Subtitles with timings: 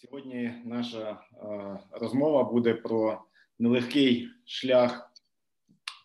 [0.00, 1.18] Сьогодні наша е,
[1.90, 3.22] розмова буде про
[3.58, 5.12] нелегкий шлях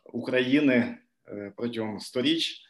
[0.05, 2.61] України е, протягом сторіч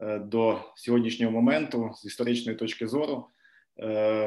[0.00, 3.26] е, до сьогоднішнього моменту з історичної точки зору.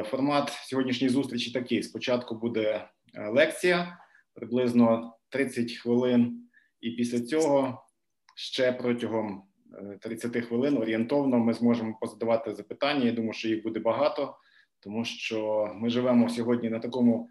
[0.04, 2.88] Формат сьогоднішньої зустрічі такий: спочатку буде
[3.28, 3.98] лекція
[4.34, 6.48] приблизно 30 хвилин,
[6.80, 7.84] і після цього
[8.36, 9.42] ще протягом
[10.00, 13.04] 30 хвилин орієнтовно ми зможемо позадавати запитання.
[13.04, 14.36] Я думаю, що їх буде багато
[14.84, 17.30] тому що ми живемо сьогодні на такому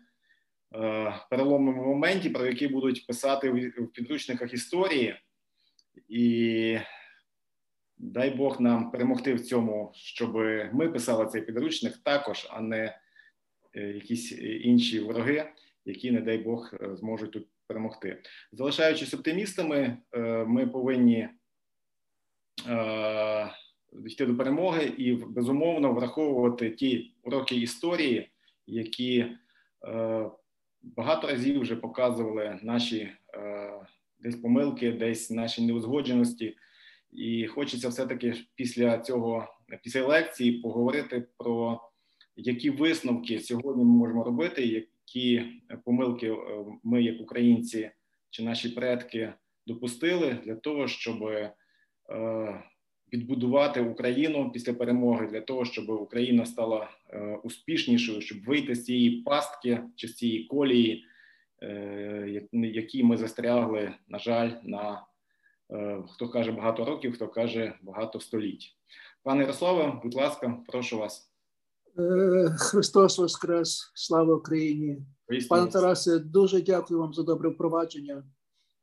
[0.75, 5.15] е, переломному моменті, про який будуть писати в, в підручниках історії,
[6.07, 6.77] і
[7.97, 10.35] дай Бог нам перемогти в цьому, щоб
[10.73, 12.99] ми писали цей підручник також, а не
[13.73, 15.51] е, якісь інші вороги,
[15.85, 18.21] які, не дай Бог, е, зможуть тут перемогти.
[18.51, 21.29] Залишаючись оптимістами, е, ми повинні.
[24.05, 28.29] Йти до перемоги і безумовно враховувати ті уроки історії,
[28.67, 29.25] які
[29.87, 30.29] е,
[30.83, 33.71] багато разів вже показували наші е,
[34.19, 36.57] десь помилки, десь наші неузгодженості.
[37.11, 39.47] І хочеться все-таки після цього,
[39.83, 41.81] після лекції, поговорити про
[42.35, 45.43] які висновки сьогодні ми можемо робити, які
[45.85, 47.91] помилки е, ми, як українці
[48.29, 49.33] чи наші предки,
[49.67, 51.53] допустили для того, щоб е,
[53.13, 59.11] відбудувати Україну після перемоги для того, щоб Україна стала е, успішнішою, щоб вийти з цієї
[59.21, 61.05] пастки чи з цієї колії,
[61.61, 65.05] е, які ми застрягли, на жаль, на
[65.71, 68.75] е, хто каже багато років, хто каже багато століть.
[69.23, 71.29] Пане Ярославе, будь ласка, прошу вас.
[72.59, 74.97] Христос Воскрес, слава Україні,
[75.49, 76.19] пане Тарасе.
[76.19, 78.23] Дуже дякую вам за добре впровадження.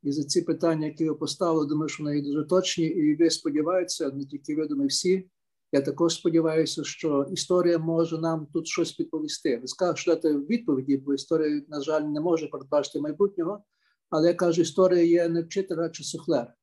[0.02, 4.10] І за ці питання, які ви поставили, думаю, що вони дуже точні, і ви сподіваєтеся,
[4.10, 5.30] не тільки ви, думаю, всі.
[5.72, 9.58] Я також сподіваюся, що історія може нам тут щось підповісти.
[9.58, 13.64] Не скажу, що дати відповіді, бо історія, на жаль, не може передбачити майбутнього.
[14.10, 16.54] Але я кажу, історія є не вчитель, а чи суфлер.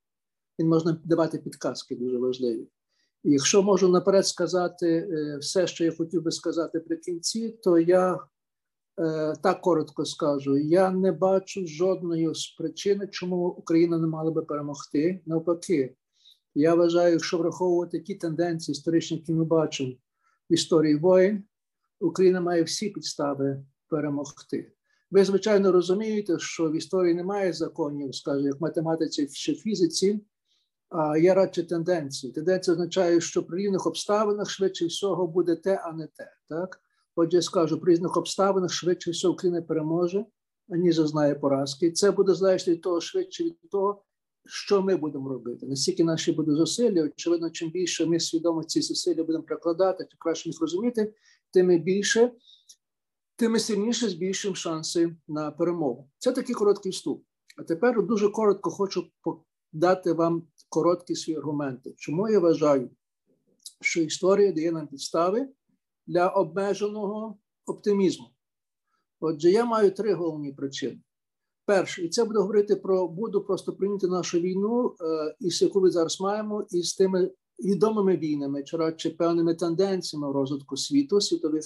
[0.59, 2.67] Він можна давати підказки дуже важливі.
[3.23, 7.79] І якщо можу наперед сказати е, все, що я хотів би сказати при кінці, то
[7.79, 8.19] я
[9.43, 15.21] так коротко скажу, я не бачу жодної причини, чому Україна не мала би перемогти.
[15.25, 15.95] Навпаки,
[16.55, 19.93] я вважаю, якщо враховувати ті тенденції історичні, які ми бачимо
[20.49, 21.43] в історії воїн,
[21.99, 24.71] Україна має всі підстави перемогти.
[25.11, 30.19] Ви, звичайно, розумієте, що в історії немає законів, скажімо, як в математиці чи фізиці,
[30.89, 32.33] а є радше тенденції.
[32.33, 36.31] Тенденція означає, що при рівних обставинах швидше всього буде те, а не те.
[36.49, 36.81] Так?
[37.19, 40.25] Отже, я скажу, при різних обставинах швидше все Україна переможе,
[40.69, 41.91] аніж зазнає поразки.
[41.91, 44.03] Це буде залежати від того, швидше від того,
[44.45, 45.65] що ми будемо робити.
[45.65, 50.49] Наскільки наші будуть зусилля, очевидно, чим більше ми свідомо ці зусилля будемо прикладати, тим краще
[50.49, 51.13] їх розуміти,
[51.53, 52.31] тим більше,
[53.35, 56.09] тим сильніше збільшимо шанси на перемогу.
[56.17, 57.23] Це такий короткий вступ.
[57.57, 59.07] А тепер дуже коротко хочу
[59.73, 61.93] дати вам короткі свої аргументи.
[61.97, 62.89] Чому я вважаю,
[63.81, 65.47] що історія дає нам підстави
[66.07, 68.25] для обмеженого оптимізму.
[69.19, 71.01] Отже, я маю три головні причини.
[71.65, 75.91] Перше, і це буду говорити про буду просто прийняти нашу війну, е, із яку ми
[75.91, 81.63] зараз маємо, і з тими відомими війнами, чи радше певними тенденціями в розвитку світу, світових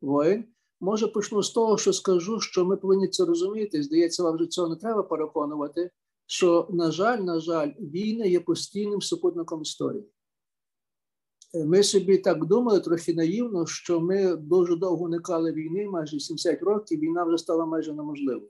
[0.00, 0.44] воєн.
[0.80, 3.82] Може, почну з того, що скажу, що ми повинні це розуміти.
[3.82, 5.90] Здається, вам вже цього не треба переконувати.
[6.26, 10.08] Що, на жаль, на жаль, війна є постійним супутником історії.
[11.54, 17.00] Ми собі так думали трохи наївно, що ми дуже довго уникали війни, майже 70 років.
[17.00, 18.48] Війна вже стала майже неможливою.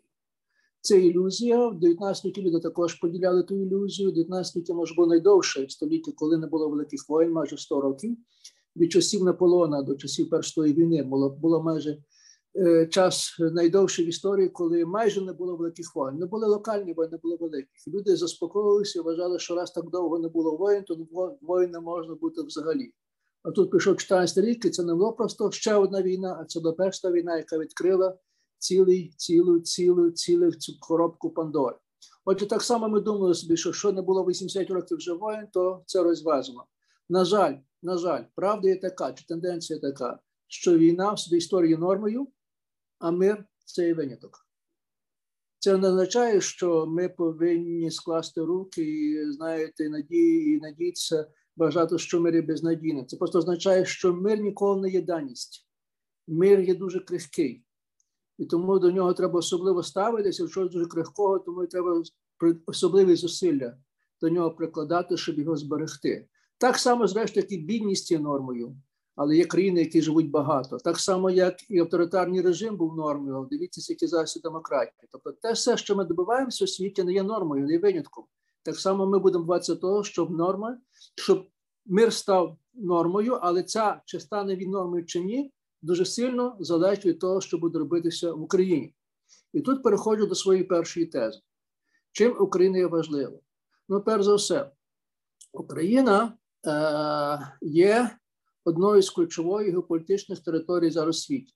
[0.80, 1.68] Це ілюзія.
[1.68, 4.12] В 19 столітті люди також поділяли ту ілюзію.
[4.12, 8.16] 19 століття, може, було найдовше століття, коли не було великих воєн, майже 100 років.
[8.76, 11.98] Від часів Наполона до часів Першої війни було було майже
[12.90, 16.18] час найдовший в історії, коли майже не було великих воєн.
[16.18, 17.88] Не були локальні воїни, було великих.
[17.88, 21.06] Люди заспокоїлися, вважали, що раз так довго не було воїн, то
[21.42, 22.92] воїн не можна бути взагалі.
[23.42, 26.60] А тут пішов 14 рік, і це не було просто ще одна війна, а це
[26.60, 28.18] була перша війна, яка відкрила
[28.58, 31.76] цілий, цілу, цілу, цілу цю коробку Пандори.
[32.24, 35.82] Отже, так само ми думали собі, що що не було 80 років вже воїн, то
[35.86, 36.64] це розвезено.
[37.08, 40.18] На жаль, на жаль, правда є така, чи тенденція така,
[40.48, 42.28] що війна в собі історії нормою,
[42.98, 44.46] а мир це є виняток.
[45.58, 52.20] Це не означає, що ми повинні скласти руки і знаєте, надії і надіятися вважати, що
[52.20, 53.06] мир є безнадійним.
[53.06, 55.66] Це просто означає, що мир ніколи не є даність.
[56.28, 57.64] Мир є дуже крихкий.
[58.38, 62.02] І тому до нього треба особливо ставитися, щось дуже крихкого, тому треба
[62.66, 63.76] особливі зусилля
[64.20, 66.28] до нього прикладати, щоб його зберегти.
[66.58, 68.76] Так само, зрештою, і бідність є нормою.
[69.16, 70.76] Але є країни, які живуть багато.
[70.76, 73.48] Так само, як і авторитарний режим був нормою.
[73.50, 75.08] Дивіться, які зараз демократії.
[75.12, 78.24] Тобто, те все, що ми добиваємося у світі, не є нормою, не є винятком.
[78.62, 80.78] Так само ми будемо бачити того, щоб норма,
[81.14, 81.46] щоб
[81.86, 85.52] мир став нормою, але ця чи стане він нормою чи ні,
[85.82, 88.94] дуже сильно залежить від того, що буде робитися в Україні.
[89.52, 91.40] І тут переходжу до своєї першої тези.
[92.12, 93.38] Чим Україна є важлива?
[93.88, 94.70] Ну, перш за все,
[95.52, 98.18] Україна е, є
[98.64, 101.54] одною з ключових геополітичних територій зараз світі.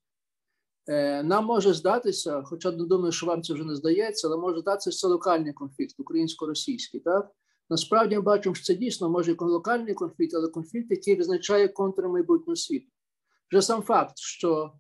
[0.87, 4.61] Е, Нам може здатися, хоча не думаю, що вам це вже не здається, але може
[4.61, 7.01] здатися, що це локальний конфлікт, українсько-російський.
[7.01, 7.31] так?
[7.71, 12.57] Насправді ми бачимо, що це дійсно може локальний конфлікт, але конфлікт, який визначає контури майбутнього
[12.57, 12.87] світу.
[13.51, 14.73] Вже сам факт, що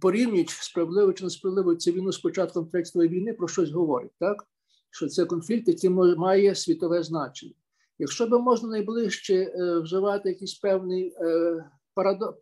[0.00, 4.46] порівнюють справедливо чи несправедливо цю війну з початком третьої війни, про щось говорить, так?
[4.90, 7.54] Що це конфлікт, який має світове значення.
[8.00, 11.70] Якщо би можна найближче е, вживати якийсь певний е,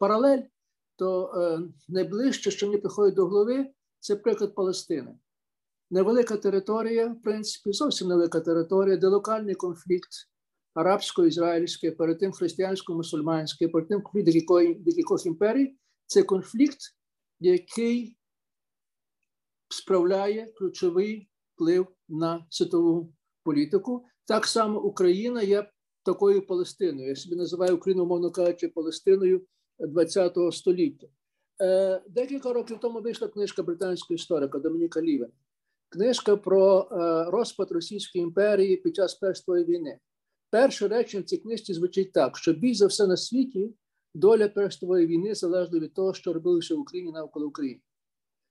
[0.00, 0.42] паралель,
[0.96, 3.66] то е, найближче, що мені приходить до голови,
[4.00, 5.18] це приклад Палестини.
[5.90, 10.10] Невелика територія, в принципі, зовсім невелика територія, де локальний конфлікт
[10.74, 15.76] арабсько-ізраїльський, перед тим християнсько-мусульманський, перед тим конфлікт декількох імперій,
[16.06, 16.78] це конфлікт,
[17.40, 18.16] який
[19.68, 23.14] справляє ключовий вплив на світову
[23.44, 24.06] політику.
[24.28, 25.70] Так само Україна є
[26.02, 27.08] такою Палестиною.
[27.08, 29.42] Я собі називаю Україну, мовно кажучи, Палестиною
[29.78, 31.06] ХХ століття.
[31.62, 35.32] Е, декілька років тому вийшла книжка британського історика Домініка Лівена.
[35.88, 39.98] Книжка про е, розпад Російської імперії під час Першої війни.
[40.50, 43.74] Перше речення в цій книжці звучить так: що більш за все на світі
[44.14, 47.80] доля Першої війни залежна від того, що робилося в Україні навколо України.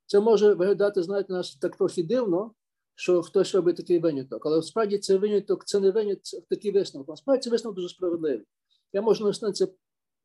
[0.06, 2.54] Це може виглядати, знаєте, нас так трохи дивно,
[2.98, 4.46] що хтось робить такий виняток.
[4.46, 7.08] Але справді це виняток, це не виняток, такий висновок.
[7.08, 8.46] Насправді це висновок дуже справедливий.
[8.92, 9.68] Я можу наснити це,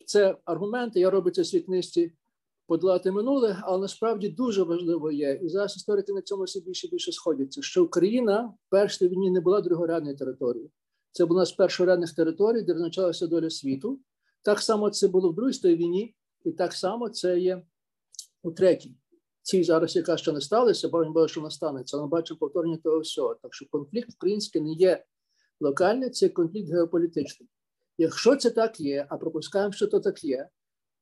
[0.05, 2.13] це аргументи, я роблю це в свій книжці
[2.67, 5.39] подолати минуле, але насправді дуже важливо є.
[5.43, 9.41] І зараз історики на цьому все більше більше сходяться, що Україна в першій війні не
[9.41, 10.69] була другорядною територією.
[11.11, 13.99] Це була з першорядних територій, де визначалася доля світу.
[14.41, 16.15] Так само це було в Другій війні,
[16.45, 17.63] і так само це є
[18.43, 18.95] у третій
[19.43, 22.99] цій зараз, яка ще не сталася, бо він що вона станеться, ми бачимо повторення того
[22.99, 23.35] всього.
[23.41, 25.03] Так що конфлікт український не є
[25.59, 27.49] локальний, це конфлікт геополітичний.
[27.97, 30.49] Якщо це так є, а пропускаємо, що то так є,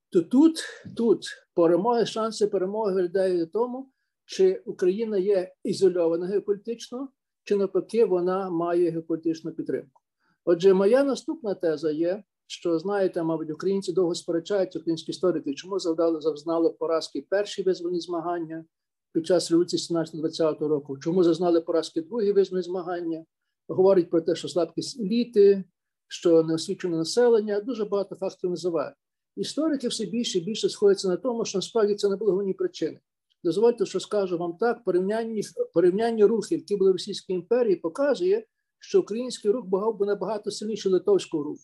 [0.10, 0.64] то тут
[0.98, 3.92] тут перемоги, шанси перемоги виглядають тому,
[4.26, 7.10] чи Україна є ізольована геополітично,
[7.44, 10.02] чи навпаки вона має геополітичну підтримку.
[10.46, 16.22] Отже, моя наступна теза є, що знаєте, мабуть, українці довго сперечаються, українські історики, чому завдали
[16.22, 18.66] зазнали поразки перші визвольні змагання
[19.14, 23.26] під час революції 17-20 року, чому зазнали поразки другі визвольні змагання,
[23.68, 25.64] говорять про те, що слабкість еліти,
[26.08, 28.96] що неосвічене населення, дуже багато факторів називають.
[29.36, 33.00] Історики все більше і більше сходяться на тому, що насправді це не були головні причини.
[33.44, 35.42] Дозвольте, що скажу вам так: порівняння
[35.74, 38.46] порівняння рухів, які були в Російській імперії, показує,
[38.80, 41.64] що український рух був набагато сильніший литовського руху.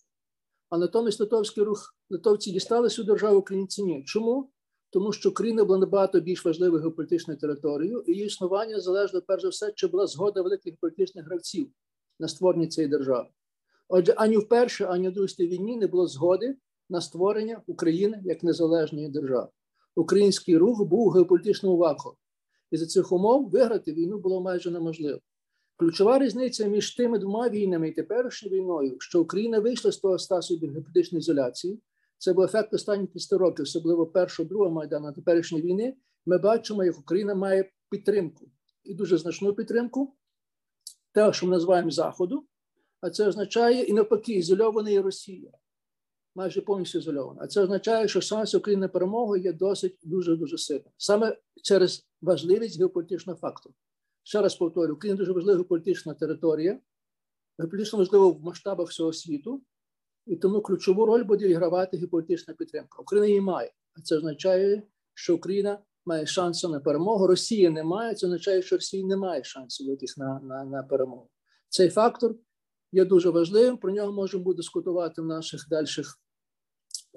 [0.70, 4.04] А натомість литовський рух литовці дістали цю державу українці ні.
[4.04, 4.52] Чому?
[4.90, 9.50] Тому що Україна була набагато більш важливою геополітичною територією, і її існування залежало перш за
[9.50, 11.72] все, чи була згода великих політичних гравців
[12.20, 13.28] на створення цієї держави.
[13.88, 16.56] Отже, ані в першій, ані в другій війні не було згоди
[16.90, 19.48] на створення України як незалежної держави.
[19.96, 22.18] Український рух був у геополітичному вакуумі.
[22.72, 25.20] І за цих умов виграти війну було майже неможливо.
[25.80, 30.58] Ключова різниця між тими двома війнами і теперішньою війною, що Україна вийшла з того стасу
[30.58, 31.82] геополітичної ізоляції,
[32.18, 35.96] це був ефект останніх 50 років, особливо першого, другого майдану теперішньої війни.
[36.26, 38.52] Ми бачимо, як Україна має підтримку
[38.84, 40.16] і дуже значну підтримку,
[41.12, 42.46] те, що ми називаємо Заходу,
[43.02, 45.52] а це означає і навпаки, ізольована є Росія,
[46.36, 47.40] майже повністю ізольована.
[47.44, 50.92] А це означає, що шанс України на перемогу є досить дуже дуже сильним.
[50.98, 53.76] Саме через важливість геополітичного фактору.
[54.28, 56.80] Ще раз повторю, Україна дуже важлива політична територія,
[57.58, 59.62] політично важливо в масштабах всього світу,
[60.26, 63.02] і тому ключову роль буде відгравати геополітична підтримка.
[63.02, 67.28] Україна її має, а це означає, що Україна має шанси на перемогу.
[67.28, 71.30] Росія не має, це означає, що Росія не має шансів яких на, на, на перемогу.
[71.70, 72.36] Цей фактор
[72.92, 73.78] є дуже важливим.
[73.78, 76.20] Про нього можемо дискутувати в наших дальших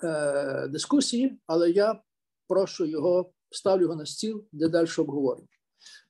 [0.02, 2.02] е, дискусії, але я
[2.48, 5.59] прошу його, ставлю його на стіл для дальшого обговорення.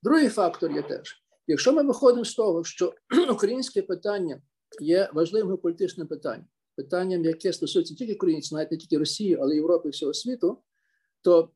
[0.03, 2.95] Другий фактор є теж: якщо ми виходимо з того, що
[3.31, 4.43] українське питання
[4.81, 6.47] є важливим політичним питанням,
[6.77, 10.59] питанням, яке стосується тільки українців, навіть не тільки Росії, але й Європи і всього світу,
[11.23, 11.51] то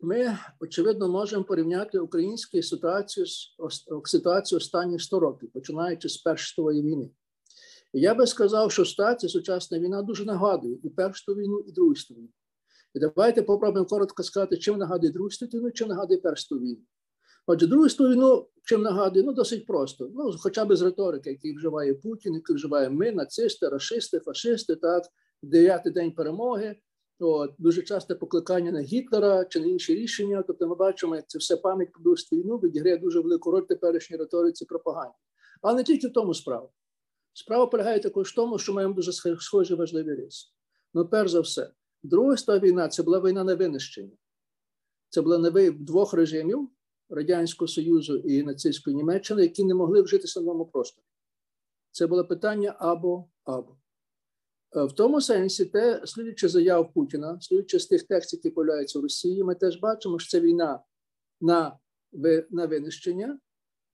[0.00, 3.56] ми очевидно можемо порівняти українську ситуацію з
[4.04, 7.10] ситуацію останніх 100 років, починаючи з Першої війни.
[7.92, 11.92] І я би сказав, що ситуація сучасна війна дуже нагадує і Першу війну, і Другу
[11.92, 12.28] війну.
[12.94, 16.80] І давайте попробуємо коротко сказати, чим нагадує Другу світову, чим нагадує Першу війну.
[17.46, 20.10] Отже, Другу війну, чим нагадує, ну досить просто.
[20.14, 25.04] Ну, хоча б з риторики, який вживає Путін, який вживає ми, нацисти, расисти, фашисти, так,
[25.42, 26.76] дев'ятий день перемоги.
[27.18, 30.44] От, Дуже часте покликання на Гітлера чи на інші рішення.
[30.46, 34.16] Тобто ми бачимо, як це все пам'ять про Другу війну відіграє дуже велику роль теперішній
[34.16, 35.14] риториці пропаганді.
[35.62, 36.68] Але не тільки в тому справа.
[37.32, 40.48] Справа полягає також в тому, що маємо дуже схожі важливі риси.
[40.94, 41.70] Ну, перш за все,
[42.02, 44.16] Друга війна це була війна на винищення.
[45.08, 46.68] Це була на двох режимів
[47.14, 51.04] Радянського Союзу і нацистської Німеччини, які не могли вжитися на новому просторі.
[51.90, 53.76] Це було питання або або.
[54.76, 59.02] Е, в тому сенсі, те, слідуючи заяв Путіна, слідуючи з тих текстів, які появляються в
[59.02, 60.80] Росії, ми теж бачимо, що це війна
[61.40, 61.78] на
[62.50, 63.38] на винищення,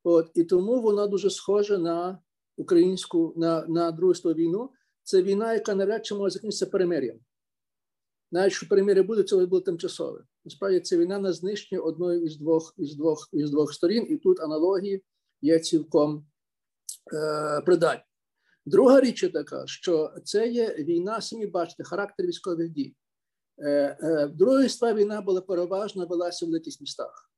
[0.04, 2.18] от, і тому вона дуже схожа на
[2.56, 4.70] українську на на Другу війну.
[5.02, 7.18] Це війна, яка навряд чи може закінчитися перемир'ям.
[8.32, 10.24] Навіть що перемир'я буде, це буде тимчасове.
[10.44, 14.40] Насправді це війна на знищення одної із двох із двох із двох сторін, і тут
[14.40, 15.04] аналогії
[15.40, 16.26] є цілком
[17.14, 18.04] е, придатні.
[18.66, 22.96] Друга річ така, що це є війна, самі бачите, характер військових дій.
[23.58, 27.30] Е, е, Друга світова війна була переважно велася в великих містах,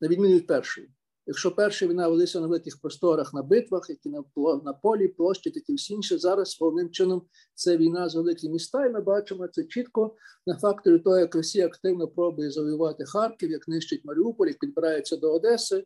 [0.00, 0.90] на відміну від першої.
[1.26, 4.24] Якщо перша війна велися на великих просторах на битвах, які на
[4.64, 7.22] на полі, площі, такі всі інші, зараз повним чином
[7.54, 10.16] це війна з великих міста, і ми бачимо це чітко
[10.46, 15.32] на факторі того, як Росія активно пробує завоювати Харків, як нищить Маріуполь, як підбирається до
[15.32, 15.84] Одеси.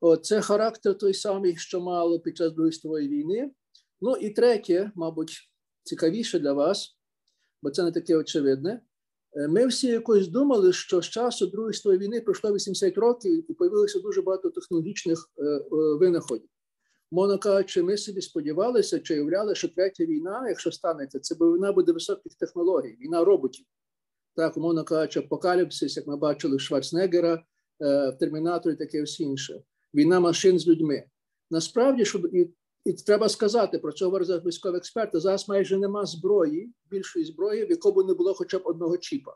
[0.00, 3.50] О, це характер той самий, що мало під час Другої світової війни.
[4.00, 5.50] Ну і третє, мабуть,
[5.82, 6.96] цікавіше для вас,
[7.62, 8.80] бо це не таке очевидне.
[9.36, 13.54] Е, ми всі якось думали, що з часу Другої світової війни пройшло 80 років і
[13.54, 16.48] появилося дуже багато технологічних е, е, винаходів.
[17.10, 21.92] Мовно кажучи, ми собі сподівалися чи уявляли, що третя війна, якщо станеться, це війна буде
[21.92, 23.66] високих технологій, війна роботів.
[24.36, 27.44] Так, умовно кажучи, апокаліпсис, як ми бачили в Шварценеггера,
[27.80, 29.62] в Термінаторі, таке все інше.
[29.94, 31.04] Війна машин з людьми.
[31.50, 32.50] Насправді, щоб і
[32.84, 35.20] і треба сказати про це говорить військові експерти.
[35.20, 39.32] Зараз майже нема зброї, більшої зброї, в якому не було хоча б одного чіпа.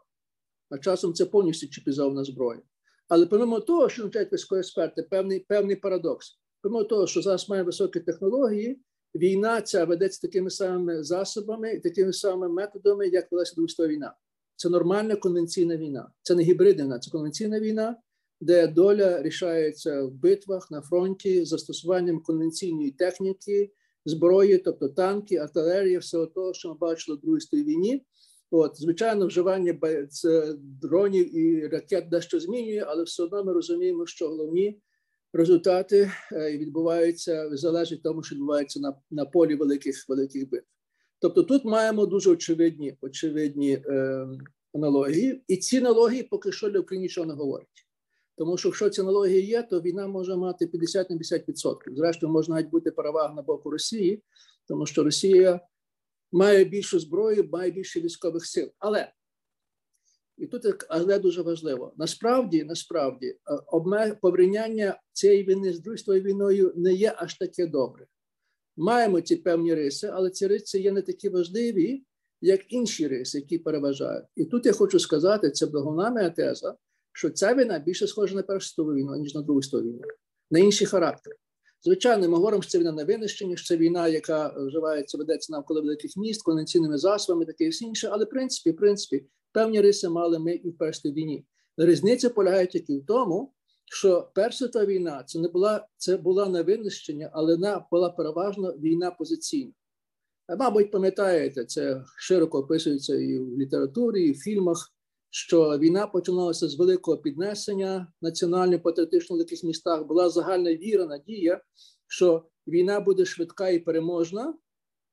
[0.71, 2.63] А часом це повністю чіпізована зброя.
[3.09, 6.39] Але помимо того, що навчають військові експерти, певний певний парадокс.
[6.63, 8.81] Помимо того, що зараз має високі технології,
[9.15, 14.15] війна ця ведеться такими самими засобами і такими самими методами, як велася Друга війна.
[14.57, 16.11] Це нормальна конвенційна війна.
[16.23, 17.97] Це не гібридна війна, це конвенційна війна,
[18.41, 23.73] де доля рішається в битвах на фронті застосуванням конвенційної техніки,
[24.05, 28.05] зброї, тобто танки, артилерія, всього того, що ми бачили в Другій війні.
[28.51, 29.79] От, звичайно, вживання
[30.83, 34.81] дронів і ракет дещо змінює, але все одно ми розуміємо, що головні
[35.33, 40.67] результати е, відбуваються залежить тому, що відбувається на на полі великих великих битв.
[41.19, 44.27] Тобто, тут маємо дуже очевидні очевидні е,
[44.75, 47.86] аналогії, і ці аналогії поки що для України нічого не говорять.
[48.37, 51.97] Тому що якщо ці аналогії є, то війна може мати 50 на 50%.
[51.97, 54.23] Зрештою, може навіть бути перевага на боку Росії,
[54.69, 55.61] тому що Росія
[56.33, 58.71] має більшу зброю, має більше військових сил.
[58.79, 59.13] Але
[60.37, 66.93] і тут але дуже важливо: насправді, насправді, е, порівняння цієї війни з другою війною не
[66.93, 68.07] є аж таке добре.
[68.77, 72.05] Маємо ці певні риси, але ці риси є не такі важливі,
[72.41, 74.27] як інші риси, які переважають.
[74.37, 76.77] І тут я хочу сказати, це моя теза
[77.17, 80.01] що ця війна більше схожа на першу світову війну, ніж на другу світову війну,
[80.51, 81.35] на інший характер.
[81.85, 85.83] Звичайно, ми говоримо, що це війна на винищення, що це війна, яка вживається, ведеться навколо
[85.83, 88.09] великих міст, конвенційними засобами, таке і все інше.
[88.13, 91.47] Але в принципі, в принципі, певні риси мали ми і в першій війні.
[91.77, 93.53] Різниця полягає тільки в тому,
[93.85, 98.73] що перша та війна це не була це була на винищення, але вона була переважно
[98.73, 99.73] війна позиційна.
[100.59, 104.96] Мабуть, пам'ятаєте, це широко описується і в літературі, і в фільмах
[105.37, 110.07] що війна починалася з великого піднесення національно патріотично в містах.
[110.07, 111.61] Була загальна віра, надія,
[112.07, 114.55] що війна буде швидка і переможна,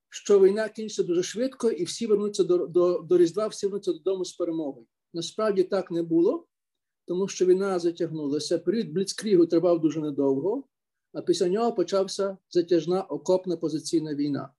[0.09, 4.25] що війна кінчиться дуже швидко, і всі вернуться до до, до Різдва, всі вернуться додому
[4.25, 4.85] з перемогою.
[5.13, 6.47] Насправді так не було,
[7.05, 8.59] тому що війна затягнулася.
[8.59, 10.63] Період Бліцкрігу тривав дуже недовго,
[11.13, 14.49] а після нього почався затяжна окопна позиційна війна.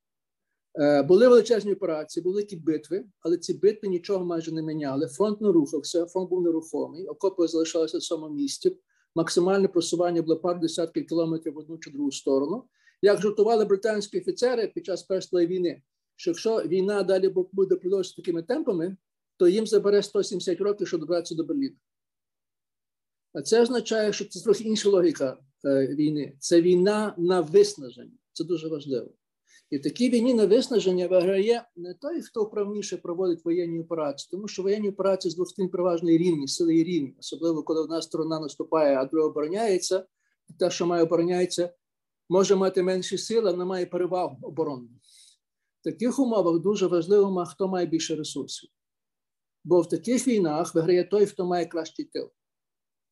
[0.78, 5.06] Е, були величезні операції, були великі битви, але ці битви нічого майже не міняли.
[5.06, 8.76] Фронт не рухався, фронт був нерухомий, окопи залишалися в самому місті.
[9.14, 12.64] Максимальне просування було пару десятків кілометрів в одну чи другу сторону.
[13.02, 15.82] Як жартували британські офіцери під час першої війни,
[16.16, 18.96] що якщо війна далі буде продовжуватися такими темпами,
[19.36, 21.76] то їм забере 170 років, щоб добратися до Берліна.
[23.32, 26.36] А це означає, що це трохи інша логіка е, війни.
[26.38, 28.18] Це війна на виснаження.
[28.32, 29.10] Це дуже важливо.
[29.70, 34.48] І в такій війні на виснаження виграє не той, хто вправніше проводить воєнні операції, тому
[34.48, 38.40] що воєнні операції з двох сторін переважно рівні, сили і рівні, особливо коли одна сторона
[38.40, 40.06] наступає, а друга обороняється.
[40.58, 41.74] Те, що має обороняється,
[42.28, 44.88] може мати менші сили, але має перевагу оборонну.
[45.80, 48.70] В таких умовах дуже важливо, хто має більше ресурсів.
[49.64, 52.30] Бо в таких війнах виграє той, хто має кращий тил,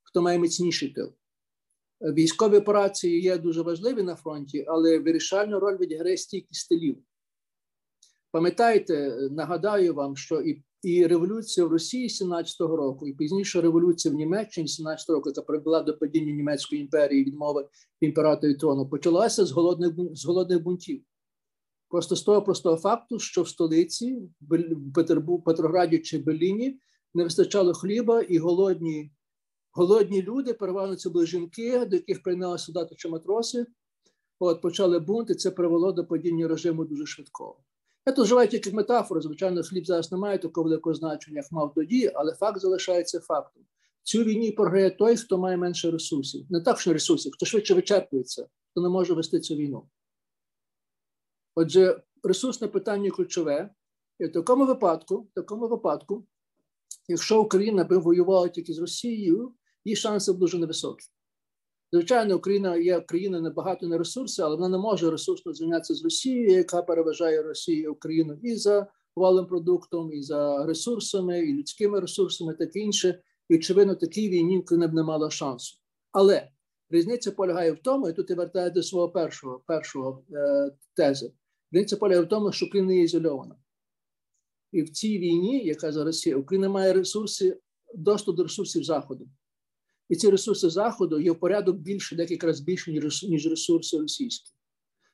[0.03, 1.13] хто має міцніший тил.
[2.03, 6.99] Військові операції є дуже важливі на фронті, але вирішальну роль відіграє стійкість стилів.
[8.31, 14.17] Пам'ятаєте, нагадаю вам, що і і революція в Росії 17-го року, і пізніше революція в
[14.17, 17.69] Німеччині 17-го року, яка привела до падіння німецької імперії відмови
[18.01, 21.03] імператорі трону, почалася з голодних з голодних бунтів.
[21.89, 26.79] Просто з того простого факту, що в столиці, в Петрограді чи Берліні
[27.15, 29.13] не вистачало хліба, і голодні
[29.73, 33.67] голодні люди, переважно це були жінки, до яких прийняли солдати чи матроси.
[34.39, 37.61] От почали бунт, і це привело до падіння режиму дуже швидкого.
[38.07, 39.21] Я тут вживаю тільки метафору.
[39.21, 43.63] Звичайно, хліб зараз не має такого великого значення, як мав тоді, але факт залишається фактом.
[44.03, 46.47] Цю війні програє той, хто має менше ресурсів.
[46.51, 49.89] Не так, що ресурсів, хто швидше вичерпується, хто не може вести цю війну.
[51.55, 53.75] Отже, ресурсне питання ключове.
[54.19, 56.27] І в такому випадку, в такому випадку,
[57.09, 61.05] якщо Україна би воювала тільки з Росією, її шанси дуже невисокі.
[61.93, 66.51] Звичайно, Україна є країна небагато на ресурси, але вона не може ресурсно звільнятися з Росією,
[66.51, 68.87] яка переважає Росію Україну і за
[69.17, 73.23] валим продуктом, і за ресурсами, і людськими ресурсами, таке інше.
[73.49, 75.77] І очевидно, такій війні Україна б не мала шансу.
[76.13, 76.49] Але
[76.91, 81.33] різниця полягає в тому, і тут я вертаю до свого першого першого е, тези.
[81.73, 83.57] Різниця полягає в тому, що Україна є ізольована.
[84.73, 87.61] І в цій війні, яка зараз є, Україна має ресурси,
[87.95, 89.29] доступ до ресурсів Заходу.
[90.13, 92.93] І ці ресурси Заходу є в порядок більше, декілька разів більше,
[93.29, 94.51] ніж ресурси російські.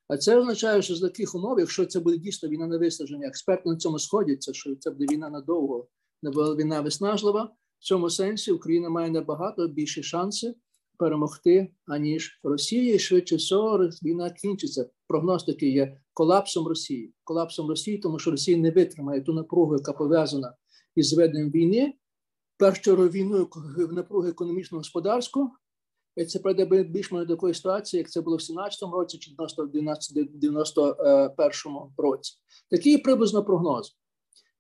[0.09, 3.69] А це означає, що з таких умов, якщо це буде дійсно війна на виснаження, експерти
[3.69, 5.89] на цьому сходяться, що це буде війна надовго,
[6.23, 7.45] не війна виснажлива.
[7.79, 10.55] В цьому сенсі Україна має набагато більші шанси
[10.99, 12.95] перемогти, аніж Росія.
[12.95, 14.91] І швидше всього війна кінчиться.
[15.09, 17.15] Прогноз такий є колапсом Росії.
[17.25, 20.55] Колапсом Росії, тому що Росія не витримає ту напругу, яка пов'язана
[20.97, 21.95] із зведенням війни
[22.59, 23.49] першу війну
[23.91, 25.51] напругу економічно господарську
[26.19, 31.93] і це прийде більш до такої ситуації, як це було в 17-му році чи 91-му
[31.97, 32.35] році.
[32.71, 33.97] Такий приблизно прогноз.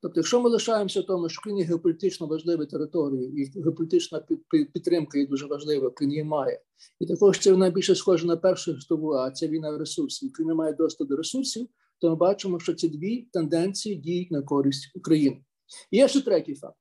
[0.03, 4.25] Тобто, якщо ми лишаємося в тому, що Україні геополітично важливі території, і геополітична
[4.73, 6.61] підтримка є дуже важлива, Україна має.
[7.01, 10.29] І також це найбільше схоже на першу світову, а це війна ресурсів.
[10.29, 14.97] Україна має доступ до ресурсів, то ми бачимо, що ці дві тенденції діють на користь
[14.97, 15.45] України.
[15.91, 16.77] І є ще третій факт.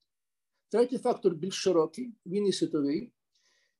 [0.70, 3.12] Третій фактор більш широкий, він і світовий.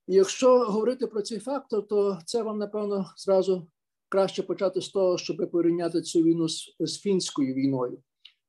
[0.08, 3.67] І якщо говорити про цей фактор, то це вам, напевно, зразу
[4.10, 8.04] краще почати з того, щоб порівняти цю війну з, з фінською війною.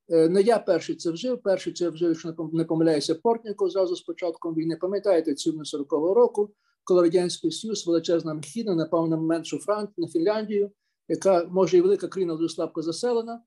[0.09, 4.03] Е, не я перший це вжив, перший це вжив, якщо не помиляюся, Портніко зразу з
[4.03, 4.77] початком війни.
[4.77, 6.51] Пам'ятаєте цю 40-го року,
[6.85, 10.71] коли Радянський Союз, величезна мхіна, напав на меншу Францію, на Фінляндію,
[11.09, 13.43] яка може і велика країна дуже слабко заселена,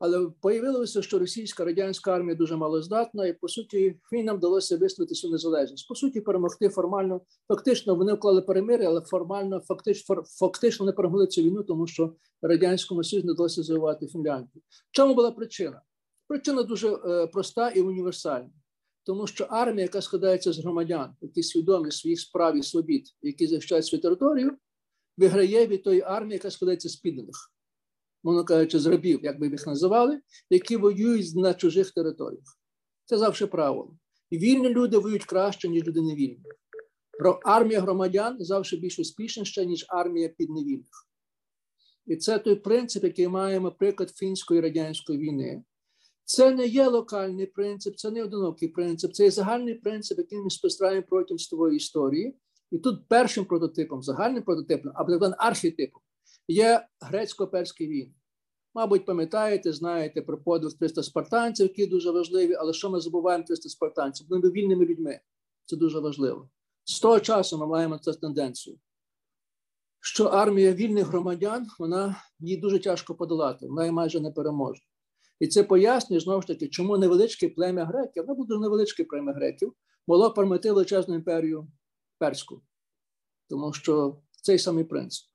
[0.00, 5.30] але появилося, що російська радянська армія дуже малоздатна, і по суті фінам вдалося виставити цю
[5.30, 5.88] незалежність.
[5.88, 7.20] По суті, перемогти формально.
[7.48, 13.04] Фактично вони вклали перемир'я, але формально, фактично, фактично не перемогли цю війну, тому що радянському
[13.04, 14.62] Союзу не вдалося завоювати Фінляндію.
[14.90, 15.82] Чому була причина?
[16.28, 18.50] Причина дуже е, проста і універсальна,
[19.04, 23.86] тому що армія, яка складається з громадян, які свідомі своїх справ і свобід, які захищають
[23.86, 24.52] свою територію,
[25.16, 27.50] виграє від тої армії, яка складається з підданих
[28.22, 32.44] мовно кажучи, з рабів, як би їх називали, які воюють на чужих територіях.
[33.04, 33.96] Це завжди правило.
[34.30, 36.42] І вільні люди воюють краще, ніж люди невільні.
[37.44, 41.06] Армія громадян завжди більш успішніша, ніж армія підневільних.
[42.06, 45.62] І це той принцип, який маємо приклад фінської радянської війни.
[46.24, 50.50] Це не є локальний принцип, це не одинокий принцип, це є загальний принцип, який ми
[50.50, 52.36] спостерігаємо протягом світової історії.
[52.70, 56.02] І тут першим прототипом, загальним прототипом, або так архетипом,
[56.50, 58.14] є грецько-перські війни.
[58.74, 63.68] Мабуть, пам'ятаєте, знаєте про подвиг 300 спартанців, які дуже важливі, але що ми забуваємо 300
[63.68, 64.26] спартанців?
[64.30, 65.20] Вони вільними людьми.
[65.64, 66.50] Це дуже важливо.
[66.84, 68.78] З того часу ми маємо цю тенденцію,
[70.00, 74.82] що армія вільних громадян вона її дуже тяжко подолати, вона її майже не переможе.
[75.40, 79.72] І це пояснює знову ж таки, чому невеличке плем'я греків, воно буде невеличке плем'я греків,
[80.06, 81.68] могло перемогти величезну імперію
[82.18, 82.62] перську,
[83.48, 85.29] тому що цей самий принцип.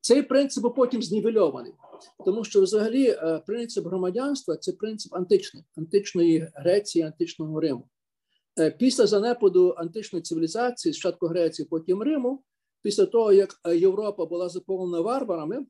[0.00, 1.72] Цей принцип потім знівельований,
[2.24, 7.88] тому що взагалі е, принцип громадянства це принцип античний, античної Греції, античного Риму.
[8.58, 12.44] Е, після занепаду античної цивілізації, спочатку Греції, потім Риму,
[12.82, 15.66] після того, як е, Європа була заповнена варварами,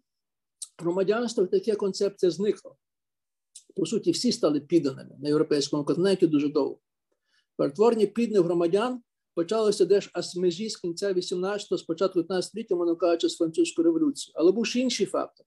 [0.78, 2.74] громадянство таке концепція зникла.
[3.76, 6.78] По суті, всі стали підданими на європейському континенті дуже довго.
[7.56, 9.02] Перетворення підних громадян
[9.34, 14.32] почалося десь аж з з кінця 18-го, спочатку 19 століття, воно кажучи, з французької революції.
[14.36, 15.46] Але був ще інший фактор.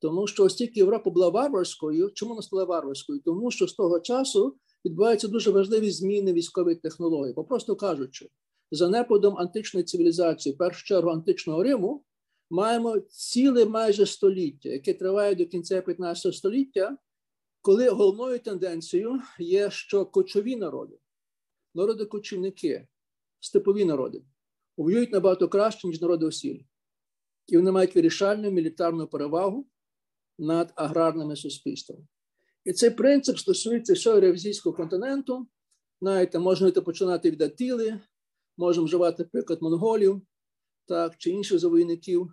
[0.00, 3.20] Тому що оскільки Європа була варварською, чому вона стала варварською?
[3.24, 7.34] Тому що з того часу відбуваються дуже важливі зміни військової технології.
[7.34, 8.28] Попросту кажучи,
[8.70, 12.04] за непадом античної цивілізації, в першу чергу античного Риму,
[12.50, 16.96] маємо ціле майже століття, яке триває до кінця 15 століття,
[17.60, 20.98] коли головною тенденцією є, що кочові народи,
[21.74, 22.86] народи кочівники,
[23.44, 24.22] степові народи
[24.76, 26.60] воюють набагато краще, ніж народи осіль.
[27.46, 29.66] І вони мають вирішальну мілітарну перевагу
[30.38, 32.06] над аграрними суспільствами.
[32.64, 35.46] І цей принцип стосується всього Євразійського континенту.
[36.00, 38.00] Знаєте, можна починати від Атіли,
[38.56, 40.22] можемо вживати приклад монголів
[40.86, 42.32] так, чи інших завойників.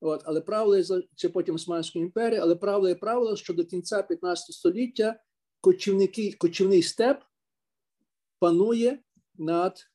[0.00, 4.54] От, але правило, чи потім Османської імперії, але правило є правило, що до кінця 15
[4.54, 5.20] століття
[5.60, 7.22] кочівники, кочівний степ
[8.38, 9.02] панує
[9.38, 9.91] над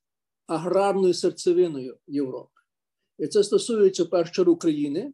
[0.48, 2.62] аграрною серцевиною Європи.
[3.20, 5.14] І це стосується першу України,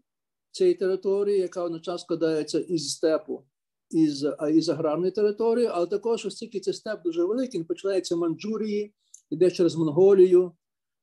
[0.51, 3.43] цієї території, яка одночасно складається із степу,
[3.89, 8.93] із із аграрної території, але також, оскільки цей степ дуже великий, він починається в Манджурії,
[9.29, 10.51] йде через Монголію,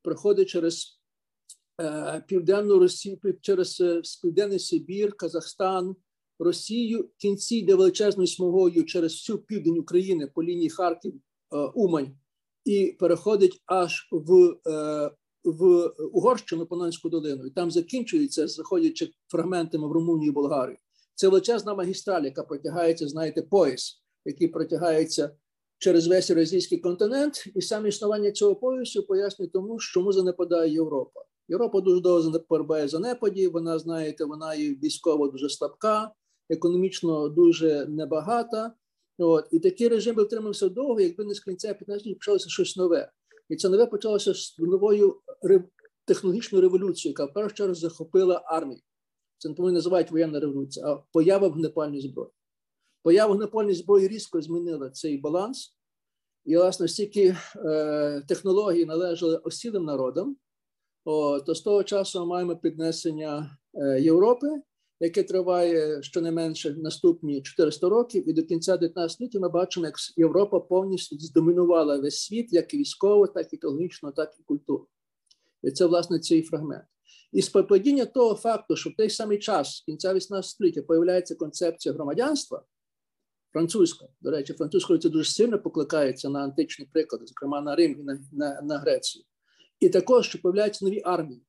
[0.02, 1.00] проходить через
[1.80, 5.96] е, Південну Росію, через е, Південний Сибір, Казахстан,
[6.38, 12.18] Росію, в кінці йде величезною смугою через всю південь України по лінії Харків, е, Умань,
[12.64, 15.11] і переходить аж в е,
[15.44, 20.77] в Угорщину Панонську долину, і там закінчується, заходячи фрагментами в Румунію і Болгарію.
[21.14, 25.37] Це величезна магістраль, яка протягається, знаєте, пояс, який протягається
[25.79, 31.20] через весь Євразійський континент, і саме існування цього поясу пояснює тому, чому занепадає Європа.
[31.49, 33.49] Європа дуже довго перебуває занепаді.
[33.49, 36.12] Вона знаєте, вона є військово дуже слабка,
[36.51, 38.73] економічно дуже небагата.
[39.22, 43.12] От і такий режим би втримався довго, якби не з кінця 15 почалося щось нове.
[43.48, 45.20] І це нове почалося з новою
[46.04, 48.80] технологічною революцією, яка в першу чергу захопила армію.
[49.38, 52.30] Це не повинні називають воєнна революція, а поява вогнепальної зброї.
[53.02, 55.76] Поява вогнепальної зброї різко змінила цей баланс.
[56.44, 60.37] І, власне, стільки е, технологій належали осілим народам,
[61.04, 64.46] о, то з того часу маємо піднесення е, Європи,
[65.00, 70.60] яке триває щонайменше наступні 400 років, і до кінця 19 століття ми бачимо, як Європа
[70.60, 74.86] повністю здомінувала весь світ, як військово, так і екологічно, так і культурно.
[75.62, 76.84] І це власне цей фрагмент.
[77.32, 82.64] І співпадіння того факту, що в той самий час, кінця 18 століття, появляється концепція громадянства
[83.52, 84.06] французька.
[84.20, 88.18] До речі, французькою це дуже сильно покликається на античні приклади, зокрема на Рим і на,
[88.32, 89.24] на, на Грецію.
[89.80, 91.42] І також, що появляються нові армії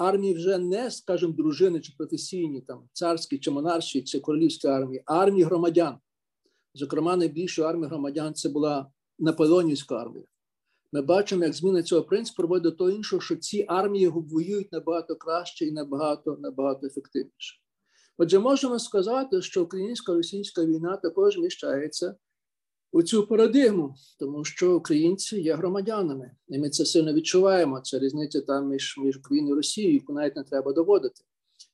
[0.00, 5.18] армії вже не, скажімо, дружини чи професійні, там царські чи монарші, чи королівські армії, а
[5.18, 5.98] армії громадян.
[6.74, 10.24] Зокрема, найбільшою армією громадян це була Наполеонівська армія.
[10.92, 15.16] Ми бачимо, як зміна цього принципу приводить до того іншого, що ці армії воюють набагато
[15.16, 17.60] краще і набагато набагато ефективніше.
[18.18, 22.14] Отже, можемо сказати, що українсько-російська війна також вміщається
[22.92, 27.80] у цю парадигму, тому що українці є громадянами, і ми це сильно відчуваємо.
[27.80, 31.22] Це різниця там між між Україною і Росією, яку навіть не треба доводити.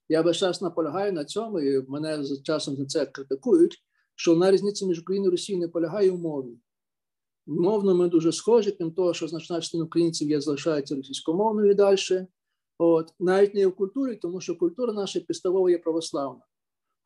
[0.09, 3.83] Я весь час наполягаю на цьому, і мене з часом за це критикують.
[4.15, 6.59] Що одна різниця між Україною і Росією не полягає у мові.
[7.47, 12.27] Мовно ми дуже схожі, крім того, що значна частина українців є залишається російськомовною і далі.
[12.79, 16.41] От навіть не в культурі, тому що культура наша підставова є православна.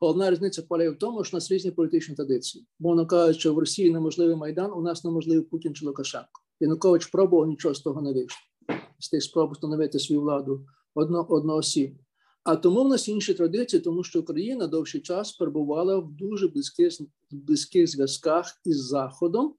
[0.01, 2.65] Головна різниця полягає в тому, що у нас різні політичні традиції.
[2.79, 6.41] Мовно що в Росії неможливий Майдан, у нас неможливий Путін чи Лукашенко.
[6.59, 8.41] Янукович пробував нічого з того не вийшло.
[8.99, 11.99] З тих спроб встановити свою владу одно, одноосібно.
[12.43, 16.93] А тому в нас інші традиції, тому що Україна довший час перебувала в дуже близьких
[17.31, 19.55] близьких зв'язках із Заходом,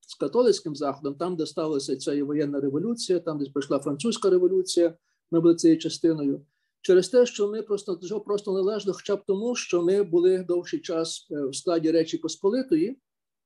[0.00, 4.94] з католицьким заходом, там, де сталася ця воєнна революція, там, де пройшла французька революція,
[5.30, 6.46] ми були цією частиною
[6.80, 11.26] через те, що ми просто просто належно, хоча б тому, що ми були довший час
[11.30, 12.98] е, в складі Речі Посполитої,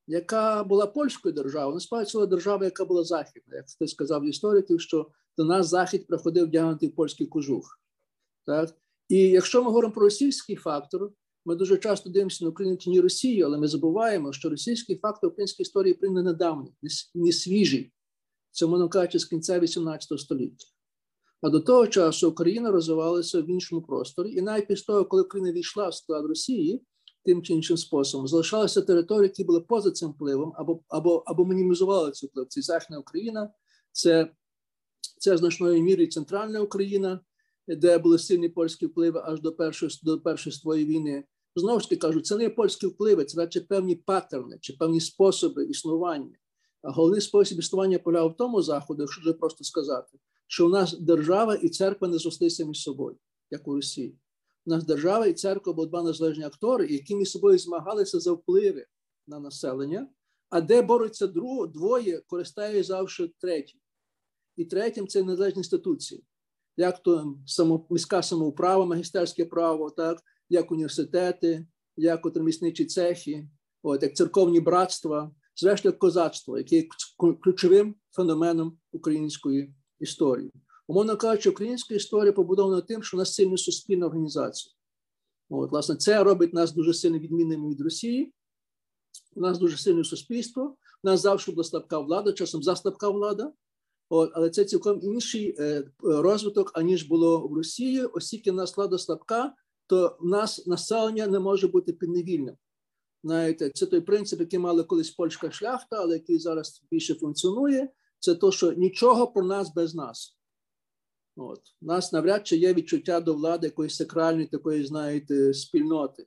[0.06, 1.74] яка була польською державою.
[1.74, 3.56] Насправді це держава, яка була західна.
[3.56, 7.80] Як ти сказав істориків, що до нас захід приходив вдягнутий польський кожух.
[8.46, 8.70] Так?
[9.08, 11.12] І якщо ми говоримо про російський фактор,
[11.44, 15.32] ми дуже часто дивимося на Україну ні Росію, але ми забуваємо, що російський фактор в
[15.32, 16.74] українській історії прийняли недавній,
[17.14, 17.92] не свіжий.
[18.62, 20.66] Можна кажучи, з кінця 18 століття.
[21.42, 25.52] А до того часу Україна розвивалася в іншому просторі, і навіть після того, коли Україна
[25.52, 26.82] війшла в склад Росії
[27.24, 32.10] тим чи іншим способом, залишалися території, які були поза цим впливом, або або, або мінімізували
[32.10, 32.46] цей вплив.
[32.48, 33.50] Це Західна Україна,
[33.92, 34.30] це
[35.18, 37.20] це значною мірою центральна Україна,
[37.68, 41.24] де були сильні польські впливи аж до першої до першої світової війни.
[41.56, 45.64] Знову ж таки кажу, це не польські впливи, це радше певні паттерни чи певні способи
[45.64, 46.36] існування.
[46.82, 50.18] А головний спосіб існування полягав в тому заходу, якщо вже просто сказати,
[50.50, 53.16] що у нас держава і церква не зрослися між собою,
[53.50, 54.18] як у Росії.
[54.66, 58.86] У нас держава і церква були два незалежні актори, які між собою змагалися за впливи
[59.26, 60.08] на населення,
[60.48, 61.26] а де борються
[61.74, 63.80] двоє, користає завжди третій.
[64.56, 66.24] І третім це незалежні інституції,
[66.76, 73.48] як то само, міська самоуправа, магістерське право, так, як університети, як от ремісничі цехи,
[73.82, 76.88] от, як церковні братства, зрештою козацтво, яке є
[77.42, 80.52] ключовим феноменом української історії.
[80.88, 84.74] Умовно кажучи, українська історія побудована тим, що у нас сильна суспільна організація.
[85.50, 88.32] От, власне, це робить нас дуже сильно відмінними від Росії.
[89.34, 90.76] У нас дуже сильне суспільство.
[91.04, 93.52] У нас завжди була слабка влада, часом заслабка влада.
[94.08, 99.54] От, але це цілком інший е, розвиток, аніж було в Росії, оскільки нас влада слабка,
[99.86, 102.56] то в нас населення не може бути підневільним.
[103.24, 107.88] Знаєте, це той принцип, який мали колись польська шляхта, але який зараз більше функціонує.
[108.20, 110.36] Це то, що нічого про нас без нас.
[111.36, 111.60] От.
[111.82, 116.26] У нас навряд чи є відчуття до влади якоїсь сакральної такої, знаєте, спільноти.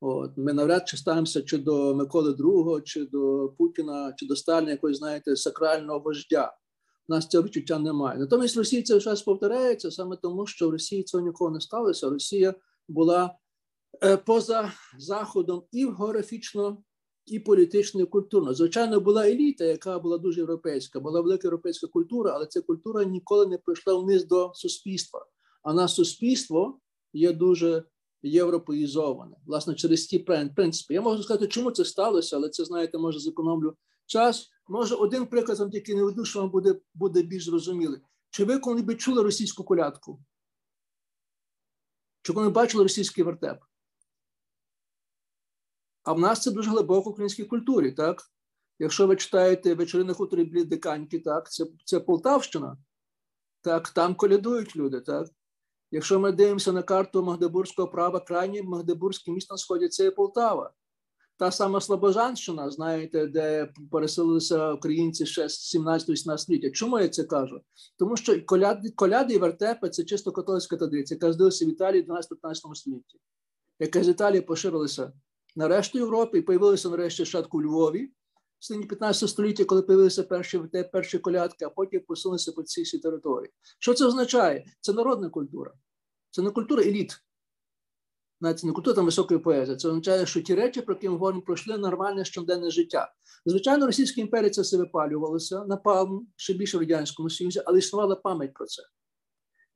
[0.00, 0.32] От.
[0.36, 4.98] Ми навряд чи ставимося чи до Миколи II, чи до Путіна, чи до Сталіна, якогось,
[4.98, 6.56] знаєте, сакрального вождя.
[7.08, 8.18] У нас цього відчуття немає.
[8.18, 12.10] Натомість Росія це час повторяється саме тому, що в Росії цього ніколи не сталося.
[12.10, 12.54] Росія
[12.88, 13.34] була
[14.04, 16.82] е, поза заходом і географічно,
[17.26, 18.54] і політично, і культурно.
[18.54, 23.46] Звичайно, була еліта, яка була дуже європейська, була велика європейська культура, але ця культура ніколи
[23.46, 25.26] не прийшла вниз до суспільства.
[25.62, 26.80] А на суспільство
[27.12, 27.84] є дуже
[28.22, 29.36] європеїзоване.
[29.46, 30.18] Власне, через ті
[30.56, 30.94] принципи.
[30.94, 34.50] Я можу сказати, чому це сталося, але це знаєте, може зекономлю час.
[34.68, 38.00] Може, один приклад вам тільки не веду, що вам буде буде більш зрозумілий.
[38.30, 40.20] Чи ви коли-небудь чули російську колядку?
[42.22, 43.58] Чи коли бачили російський вертеп?
[46.10, 48.22] А в нас це дуже глибоко в українській культурі, так?
[48.78, 52.76] Якщо ви читаєте вечори на хуторі Блідиканьки, так, це це Полтавщина,
[53.60, 55.28] так, там колядують люди, так.
[55.90, 60.72] Якщо ми дивимося на карту Магдебурзького права, крайні Магдебурзькі міста на сході це є Полтава.
[61.36, 66.70] Та сама Слобожанщина, знаєте, де переселилися українці ще з 17-18 століття.
[66.70, 67.60] Чому я це кажу?
[67.98, 72.10] Тому що коляди, коляди і вертепи це чисто католицька традиція, яка здалася в Італії в
[72.10, 73.18] 12-15 столітті,
[73.78, 75.12] яка з Італії поширилася
[75.56, 78.12] на решту Європи і появилися нарешті шатку у Львові
[78.58, 80.60] в середині 15 століття, коли появилися перші
[80.92, 83.52] перші колядки, а потім посунулися по цій території.
[83.78, 84.64] Що це означає?
[84.80, 85.72] Це народна культура,
[86.30, 87.22] це не культура еліт.
[88.40, 89.76] Навіть не культура там високої поезії.
[89.76, 93.12] Це означає, що ті речі, про які ми говоримо, пройшли нормальне щоденне життя.
[93.46, 98.54] Звичайно, Російська імперія це все випалювалося напалм ще більше в радянському союзі, але існувала пам'ять
[98.54, 98.82] про це.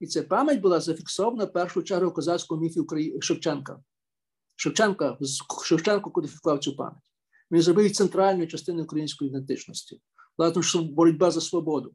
[0.01, 2.81] І ця пам'ять була зафіксована в першу чергу козацькому міфі.
[3.21, 3.83] Шевченка.
[4.57, 5.19] Шевченка
[5.65, 7.03] Шевченко кодифікував цю пам'ять.
[7.51, 10.01] Він зробив центральною частиною української ідентичності.
[10.39, 11.95] Власне, що боротьба за свободу,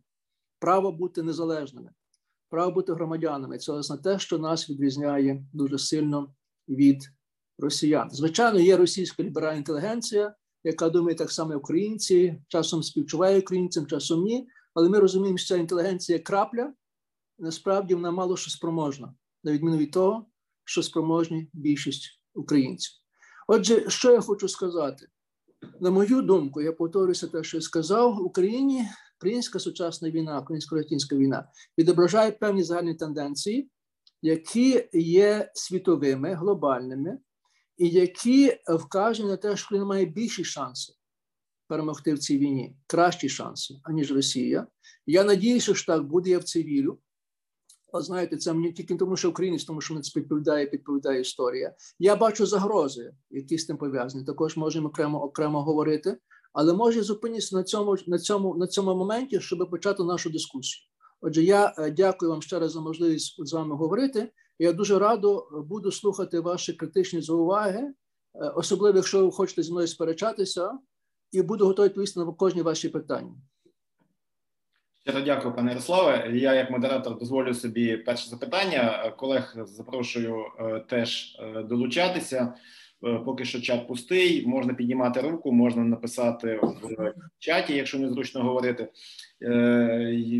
[0.59, 1.91] право бути незалежними,
[2.49, 6.33] право бути громадянами це власне те, що нас відрізняє дуже сильно
[6.67, 7.03] від
[7.57, 8.09] росіян.
[8.11, 14.47] Звичайно, є російська ліберальна інтелігенція, яка думає так само, українці, часом співчуває українцям, часом ні.
[14.73, 16.73] Але ми розуміємо, що ця інтелігенція крапля,
[17.39, 20.25] насправді вона мало що спроможна, на відміну від того,
[20.63, 22.91] що спроможні більшість українців.
[23.47, 25.07] Отже, що я хочу сказати?
[25.79, 28.85] На мою думку, я повторюся те, що я сказав, в Україні
[29.19, 33.69] українська сучасна війна, українсько-латинська війна відображає певні загальні тенденції,
[34.21, 37.17] які є світовими, глобальними,
[37.77, 40.93] і які вказують на те, що Україна має більші шанси
[41.69, 44.67] перемогти в цій війні, кращі шанси, аніж Росія.
[45.05, 46.99] Я надіюся, що так буде, я в це вірю.
[47.93, 51.75] Знаєте, це мені тільки тому, що українець, тому що це підповідає, підповідає історія.
[51.99, 54.25] Я бачу загрози, які з тим пов'язані.
[54.25, 56.17] Також можемо окремо окремо говорити,
[56.53, 60.85] але може зупинитися на цьому на цьому на цьому моменті, щоб почати нашу дискусію.
[61.21, 64.31] Отже, я е, дякую вам ще раз за можливість з вами говорити.
[64.59, 67.93] Я дуже радо буду слухати ваші критичні зауваги, е,
[68.55, 70.79] особливо якщо ви хочете зі мною сперечатися,
[71.31, 73.35] і буду готовий відповісти на кожні ваші питання.
[75.09, 76.31] Щиро дякую, пане Ярославе.
[76.33, 79.13] Я, як модератор, дозволю собі перше запитання.
[79.17, 82.53] Колег запрошую е, теж е, долучатися.
[83.03, 88.87] Е, поки що чат пустий, можна піднімати руку, можна написати в чаті, якщо незручно говорити.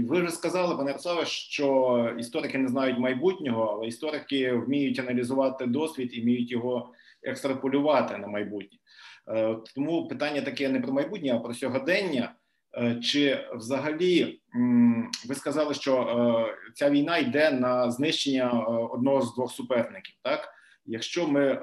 [0.08, 6.10] Ви вже сказали, пане Ярославе, що історики не знають майбутнього, але історики вміють аналізувати досвід
[6.14, 6.92] і вміють його
[7.24, 8.78] екстраполювати на майбутнє.
[9.76, 12.34] Тому питання таке не про майбутнє, а про сьогодення.
[13.04, 14.39] Чи взагалі
[15.28, 18.52] ви сказали, що ця війна йде на знищення
[18.92, 20.15] одного з двох суперників?
[20.24, 20.50] Так,
[20.86, 21.62] якщо ми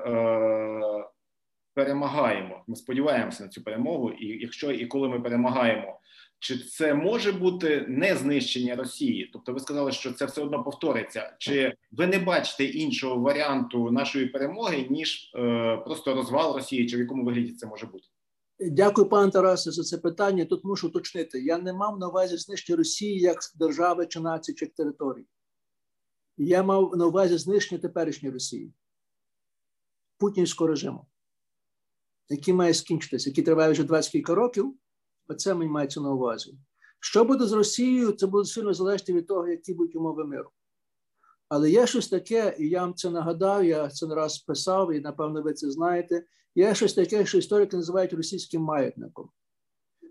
[1.74, 6.00] перемагаємо, ми сподіваємося на цю перемогу, і якщо і коли ми перемагаємо,
[6.38, 9.30] чи це може бути не знищення Росії?
[9.32, 11.36] Тобто, ви сказали, що це все одно повториться.
[11.38, 16.86] Чи ви не бачите іншого варіанту нашої перемоги ніж е, просто розвал Росії?
[16.86, 18.06] Чи в якому вигляді це може бути?
[18.58, 20.44] Дякую, пане Тарасе, за це питання.
[20.44, 21.42] Тут мушу уточнити.
[21.42, 25.26] Я не мав на увазі знищення Росії як держави чи нації чи території.
[26.36, 28.72] Я мав на увазі знищення теперішньої Росії,
[30.18, 31.06] путінського режиму,
[32.28, 34.74] який має скінчитися, який триває вже 20 кілька років.
[35.28, 36.58] Оце мені мається на увазі.
[37.00, 40.50] Що буде з Росією, це буде сильно залежати від того, які будуть умови миру.
[41.48, 45.00] Але є щось таке, і я вам це нагадав, я це не раз писав, і
[45.00, 46.24] напевно ви це знаєте.
[46.54, 49.28] Є щось таке, що історики називають російським маятником.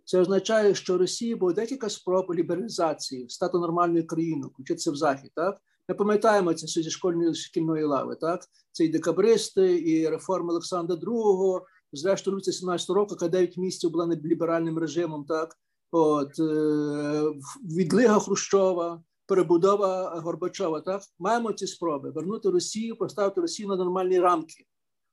[0.06, 5.32] Це означає, що Росія було декілька спроб лібералізації, стати нормальною країною, включитися в захід.
[5.36, 8.16] Так ми пам'ятаємо це зі школьної шкільної лави.
[8.16, 11.62] Так, це і декабристи, і реформи Олександра II,
[11.94, 15.58] зрештою революція 17 року, яка 9 місяців була не ліберальним режимом, так
[15.92, 17.24] от е,
[17.64, 20.82] відлига Хрущова, перебудова Горбачова.
[20.82, 24.66] Так маємо ці спроби вернути Росію, поставити Росію на нормальні рамки,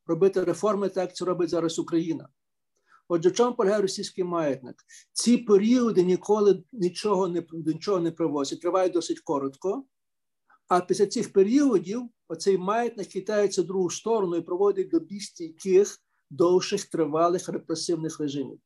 [0.07, 2.29] робити реформи, так як це робить зараз Україна.
[3.09, 4.77] Отже, в чому полягає російський маятник?
[5.12, 9.85] Ці періоди ніколи нічого не нічого не привозять, тривають досить коротко.
[10.68, 15.98] А після цих періодів оцей маятник хитається в другу сторону і проводить до більш стійких
[16.31, 18.59] довших тривалих репресивних режимів.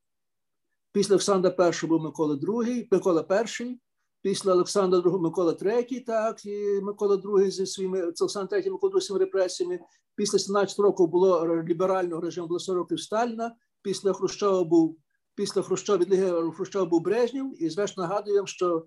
[0.92, 3.80] Після Олександра І був Микола II, Микола І,
[4.26, 9.00] після Олександра II Микола III, так, і Микола II зі своїми Олександр III, Микола II
[9.00, 9.80] своїми репресіями.
[10.16, 14.98] Після 17 років було ліберального режиму, було 40 років Сталіна, після Хрущова був
[15.34, 18.86] після Хрущова від Хрущова був Брежнєв, і зрештою нагадуємо, що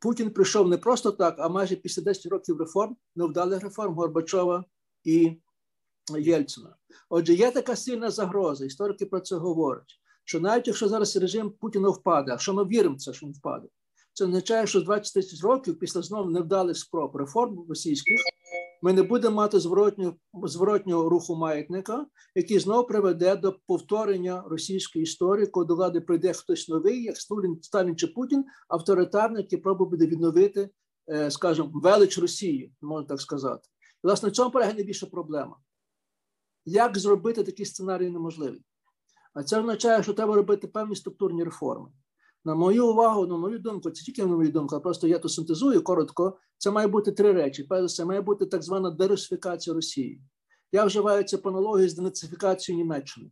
[0.00, 4.64] Путін прийшов не просто так, а майже після 10 років реформ, невдалих реформ Горбачова
[5.04, 5.40] і
[6.18, 6.76] Єльцина.
[7.08, 10.00] Отже, є така сильна загроза, історики про це говорять.
[10.24, 13.32] Що навіть якщо зараз режим Путіна впаде, а що ми віримо в це, що він
[13.32, 13.68] впаде,
[14.12, 18.20] це означає, що 20-30 років після знову невдалих спроб реформ російських
[18.84, 25.46] ми не будемо мати зворотнього, зворотнього руху маятника, який знову приведе до повторення російської історії,
[25.46, 30.06] коли до влади прийде хтось новий, як Сталін, Сталін чи Путін, авторитарний, який пробує буде
[30.06, 30.70] відновити,
[31.10, 33.68] е, скажімо, велич Росії, можна так сказати.
[34.02, 35.56] Власне, в цьому полягає найбільша проблема
[36.64, 38.64] як зробити такий сценарій неможливий.
[39.34, 41.88] А це означає, що треба робити певні структурні реформи.
[42.44, 45.28] На мою увагу, на мою думку, це тільки на мою думку, а просто я то
[45.28, 46.38] синтезую коротко.
[46.58, 47.64] Це має бути три речі.
[47.64, 50.22] Перше, це має бути так звана дерусифікація Росії.
[50.72, 53.30] Я вживаю цю панологію з денацифікацією Німеччини.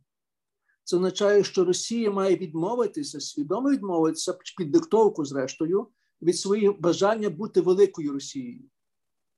[0.83, 5.87] Це означає, що Росія має відмовитися, свідомо відмовитися під диктовку, зрештою,
[6.21, 8.69] від своїх бажання бути великою Росією,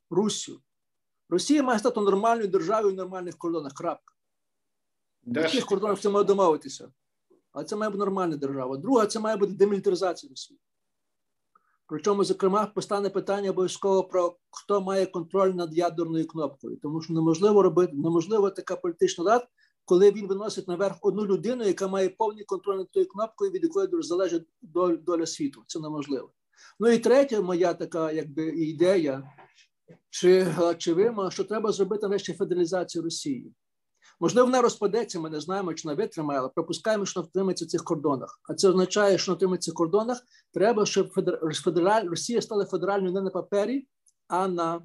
[0.09, 0.61] Руссю.
[1.29, 3.73] Росія має стати нормальною державою в нормальних кордонах.
[3.73, 4.13] Крапка.
[5.25, 6.91] В яких кордонах це має домовитися?
[7.53, 8.77] Але це має бути нормальна держава.
[8.77, 10.59] Друга, це має бути демілітаризація Росії.
[11.87, 17.61] Причому, зокрема, постане питання обов'язково про хто має контроль над ядерною кнопкою, тому що неможливо
[17.61, 19.47] робити, неможливо така політична рад,
[19.85, 23.87] коли він виносить наверх одну людину, яка має повний контроль над тою кнопкою, від якої
[24.01, 24.47] залежить
[25.05, 25.63] доля світу.
[25.67, 26.31] Це неможливо.
[26.79, 29.31] Ну і третя моя така якби ідея
[30.09, 33.53] чи очевидно, що треба зробити нарешті федералізацію Росії.
[34.19, 37.67] Можливо, вона розпадеться, ми не знаємо, чи вона витримає, але пропускаємо, що вона втримається в
[37.67, 38.39] цих кордонах.
[38.49, 40.21] А це означає, що на цих кордонах
[40.53, 41.09] треба, щоб
[41.63, 42.05] федераль...
[42.05, 43.87] Росія стала федеральною не на папері,
[44.27, 44.81] а на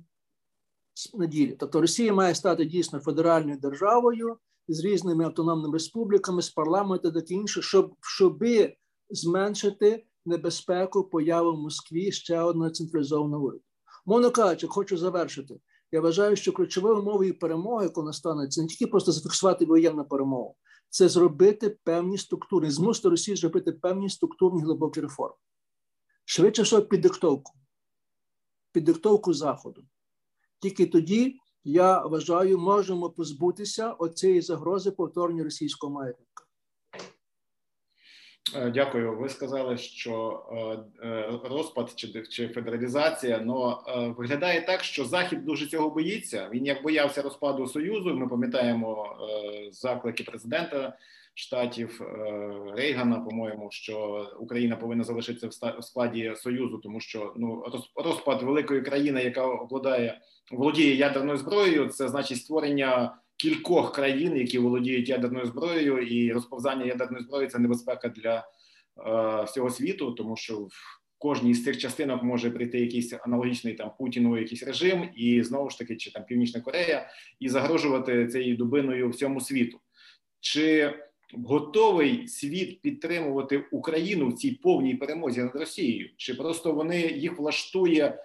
[1.14, 1.56] на ділі.
[1.60, 4.36] Тобто Росія має стати дійсно федеральною державою
[4.68, 8.76] з різними автономними республіками, з парламентом та таке інше, щоб щоби
[9.10, 13.62] зменшити небезпеку появи в Москві ще одного централізованого уряду.
[14.06, 15.60] Мовно кажучи, хочу завершити.
[15.92, 20.56] Я вважаю, що ключовою умовою перемоги, коли настане, це не тільки просто зафіксувати воєнну перемогу,
[20.90, 25.36] це зробити певні структури, змусити Росію зробити певні структурні глибокі реформи.
[26.24, 27.52] Швидше всього, під диктовку,
[28.72, 29.84] під диктовку Заходу.
[30.60, 36.44] Тільки тоді, я вважаю, можемо позбутися оцієї загрози повторення російського маятника.
[38.54, 39.16] Е, дякую.
[39.16, 40.42] Ви сказали, що
[41.02, 43.76] е, е, розпад чи чи федералізація ну
[44.18, 46.48] виглядає так, що захід дуже цього боїться.
[46.52, 48.14] Він як боявся розпаду союзу.
[48.14, 49.16] Ми пам'ятаємо
[49.70, 50.96] заклики президента
[51.34, 52.00] штатів
[52.76, 53.20] Рейгана.
[53.20, 57.64] По-моєму, що Україна повинна залишитися в складі союзу, тому що ну
[57.96, 60.20] розпад великої країни, яка обладає
[60.50, 67.24] володіє ядерною зброєю, це значить створення кількох країн, які володіють ядерною зброєю, і розповзання ядерної
[67.24, 68.48] зброї це небезпека для
[69.44, 70.70] всього світу, тому що в
[71.18, 75.78] кожній з цих частинок може прийти якийсь аналогічний там Путіну, якийсь режим, і знову ж
[75.78, 77.10] таки, чи там Північна Корея,
[77.40, 79.80] і загрожувати цією дубиною всьому світу.
[80.40, 80.94] Чи
[81.32, 86.10] готовий світ підтримувати Україну в цій повній перемозі над Росією?
[86.16, 88.18] Чи просто вони їх влаштує, е,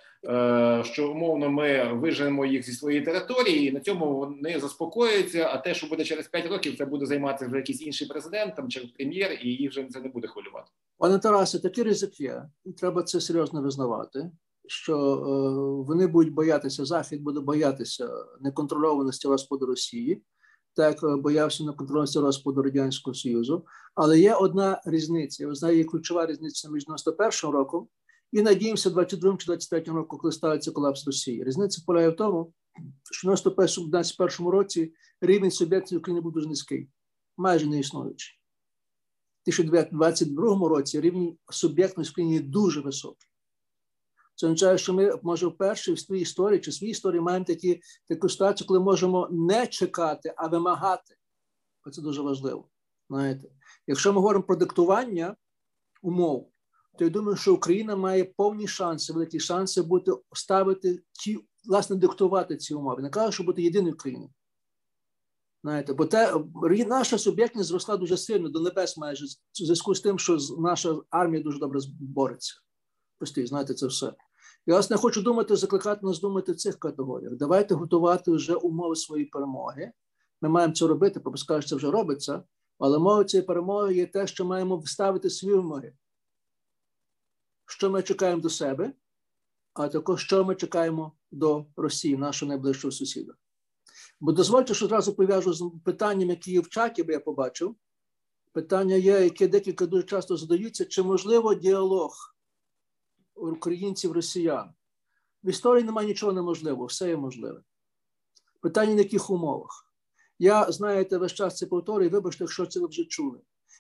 [0.84, 5.50] що умовно ми виженемо їх зі своєї території, і на цьому вони заспокоюються?
[5.54, 8.70] А те, що буде через 5 років, це буде займатися вже якийсь інший президент там
[8.70, 10.68] чи прем'єр, і їх вже це не буде хвилювати.
[10.98, 14.32] Пане Тарасе, такий ризик є, і треба це серйозно визнавати.
[14.68, 18.10] Що е, вони будуть боятися, захід буде боятися
[18.42, 20.22] неконтрольованості розпаду Росії
[20.76, 23.66] так е, боявся на контрольності розпаду радянського союзу.
[23.96, 25.48] Але є одна різниця.
[25.48, 27.88] Ви знаєте, є ключова різниця між 91 роком
[28.34, 31.44] і надіємося 22 чи 23 року, коли ставиться колапс Росії.
[31.44, 32.54] Різниця полягає в тому,
[33.12, 36.90] що в 91 році рівень суб'єктів України був дуже низький,
[37.38, 38.40] майже не існуючий.
[39.48, 43.30] У 2022 році рівень суб'єктності в Україні дуже високий.
[44.36, 47.82] Це означає, що ми може вперше в своїй історії чи в своїй історії маємо такі
[48.08, 51.16] таку ситуацію, коли можемо не чекати, а вимагати.
[51.92, 52.70] Це дуже важливо.
[53.10, 53.48] Знаєте,
[53.88, 55.36] якщо ми говоримо про диктування
[56.02, 56.53] умов,
[56.98, 62.58] то я думаю, що Україна має повні шанси, великі шанси бути ставити ті, власне, диктувати
[62.58, 63.02] ці умови.
[63.02, 64.30] Не кажу, що бути єдиною країною.
[65.64, 66.34] Знаєте, бо те
[66.88, 71.44] наша суб'єктність зросла дуже сильно до небес, майже в зв'язку з тим, що наша армія
[71.44, 72.64] дуже добре бореться
[73.24, 74.14] прості, знаєте, це все.
[74.66, 77.36] Я вас не хочу думати, закликати нас думати в цих категоріях.
[77.36, 79.92] Давайте готувати вже умови своєї перемоги.
[80.42, 82.44] Ми маємо це робити, бо скажу, це вже робиться,
[82.80, 85.94] але мова цієї перемоги є те, що маємо вставити свої вимоги.
[87.84, 88.94] Що ми чекаємо до себе,
[89.74, 93.34] а також що ми чекаємо до Росії, нашого найближчого сусіда.
[94.20, 97.76] Бо дозвольте, що одразу пов'яжу з питанням, які є в чаті, бо я побачив.
[98.52, 102.36] Питання є, яке декілька дуже часто задаються: чи можливо діалог
[103.36, 104.74] українців, росіян.
[105.44, 107.62] В історії немає нічого неможливого, все є можливе.
[108.62, 109.94] Питання на яких умовах.
[110.40, 113.40] Я, знаєте, весь час це повторюю, вибачте, якщо це ви вже чули.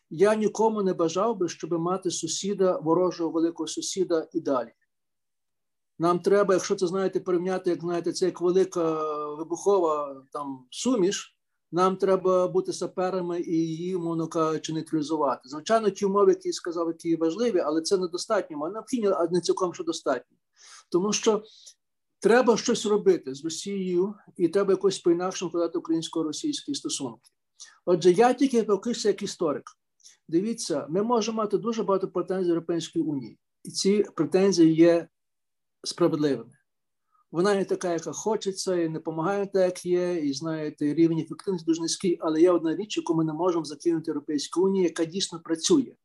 [0.09, 4.73] Я нікому не бажав би, щоб мати сусіда, ворожого великого сусіда і далі.
[5.99, 11.37] Нам треба, якщо це знаєте, порівняти, як знаєте, це як велика вибухова там суміш,
[11.71, 15.49] нам треба бути саперами і її, мовно кажучи, нейтралізувати.
[15.49, 19.41] Звичайно, ті умови, які я сказав, які важливі, але це недостатньо, а необхідні, а не
[19.41, 20.37] цілком що достатньо.
[20.91, 21.43] Тому що
[22.19, 27.31] треба щось робити з Росією, і треба якось по інакшому вкладати українсько-російські стосунки.
[27.85, 29.63] Отже, я тільки покрився як історик.
[30.28, 35.07] Дивіться, ми можемо мати дуже багато претензій Європейської унії, і ці претензії є
[35.84, 36.51] справедливими.
[37.32, 41.65] Вона не така, яка хочеться, і не допомагає так, як є, і знаєте, рівень ефективності
[41.65, 45.39] дуже низький, але є одна річ, яку ми не можемо закинути Європейську унію, яка дійсно
[45.39, 45.95] працює.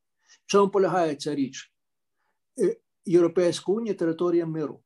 [0.47, 1.73] В чому полягає ця річ?
[2.61, 4.81] Е, Європейська унія територія миру.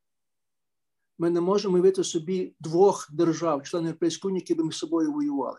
[1.19, 5.59] Ми не можемо уявити собі двох держав, членів Європейської унії, які б між собою воювали.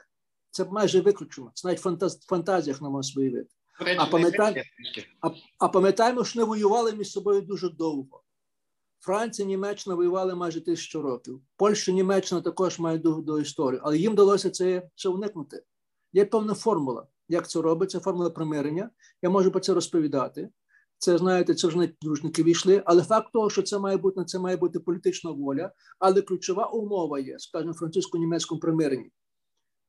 [0.51, 1.51] Це майже виключено.
[1.53, 3.49] Це навіть в фантазіях не може уявити.
[3.97, 4.61] А пам'ятаємо,
[5.21, 8.23] а, а пам'ятаємо, що не воювали між собою дуже довго.
[8.99, 11.41] Франція, Німеччина воювали майже тисячу років.
[11.57, 15.63] Польща, Німеччина також мають до, до історії, але їм вдалося це, це уникнути.
[16.13, 18.89] Є певна формула, як це робиться, формула примирення.
[19.21, 20.49] Я можу про це розповідати.
[20.97, 24.39] Це знаєте, це вже не дружники війшли, але факт того, що це має бути це
[24.39, 29.11] має бути політична воля, але ключова умова є, скажімо, французько-німецькому примиренні.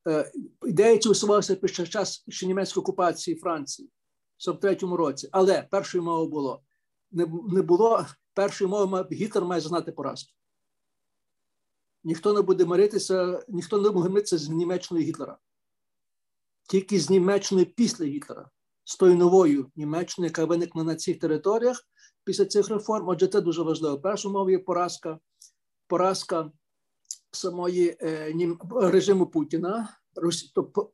[0.09, 0.32] Е,
[0.66, 3.90] ідея цю висувалася під час ще німецької окупації Франції
[4.38, 5.28] в 43-му році.
[5.32, 6.62] Але першою мовою було
[7.11, 10.32] не, не було першою мовою Гітлер має знати поразки.
[12.05, 15.38] Ніхто не буде миритися, ніхто не буде миритися з Німеччиною Гітлера.
[16.68, 18.50] Тільки з Німеччиною після Гітлера,
[18.84, 21.86] з тою новою Німеччиною, яка виникне на цих територіях
[22.24, 23.09] після цих реформ.
[23.09, 24.00] Отже, це дуже важливо.
[24.00, 25.18] Перша мова є поразка,
[25.86, 26.50] поразка
[27.37, 28.35] самої е,
[28.72, 30.91] режиму Путіна, Росі, то,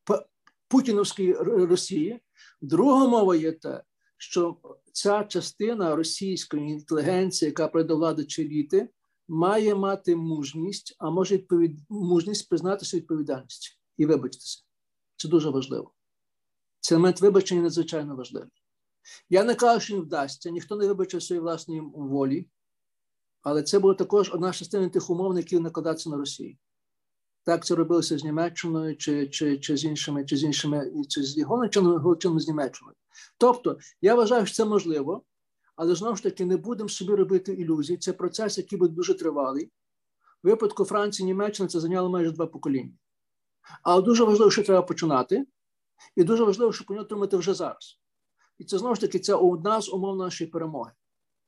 [0.68, 2.20] Путіновської Росії.
[2.60, 3.82] Друга мова є те,
[4.16, 4.56] що
[4.92, 8.88] ця частина російської інтелігенції, яка прийде влади чиліти,
[9.28, 11.78] має мати мужність, а може відповід...
[11.88, 14.64] мужність признатися відповідальність і вибачитися.
[15.16, 15.92] Це дуже важливо.
[16.80, 18.50] Цей елемент вибачення надзвичайно важливий.
[19.28, 22.46] Я не кажу, що не вдасться, ніхто не вибачив своєї власної волі,
[23.42, 26.56] але це була також одна частина тих умов, які накладаються на Росію.
[27.44, 31.34] Так це робилося з Німеччиною чи чи, чи з іншими, чи з іншими, чи з
[32.18, 32.96] чином з Німеччиною.
[33.38, 35.22] Тобто, я вважаю, що це можливо,
[35.76, 37.96] але знову ж таки не будемо собі робити ілюзій.
[37.96, 39.70] Це процес, який буде дуже тривалий.
[40.42, 42.92] В випадку Франції, Німеччини це зайняло майже два покоління.
[43.82, 45.46] Але дуже важливо, що треба починати,
[46.16, 48.00] і дуже важливо, щоб про нього отримати вже зараз.
[48.58, 50.92] І це знову ж таки це одна з умов нашої перемоги.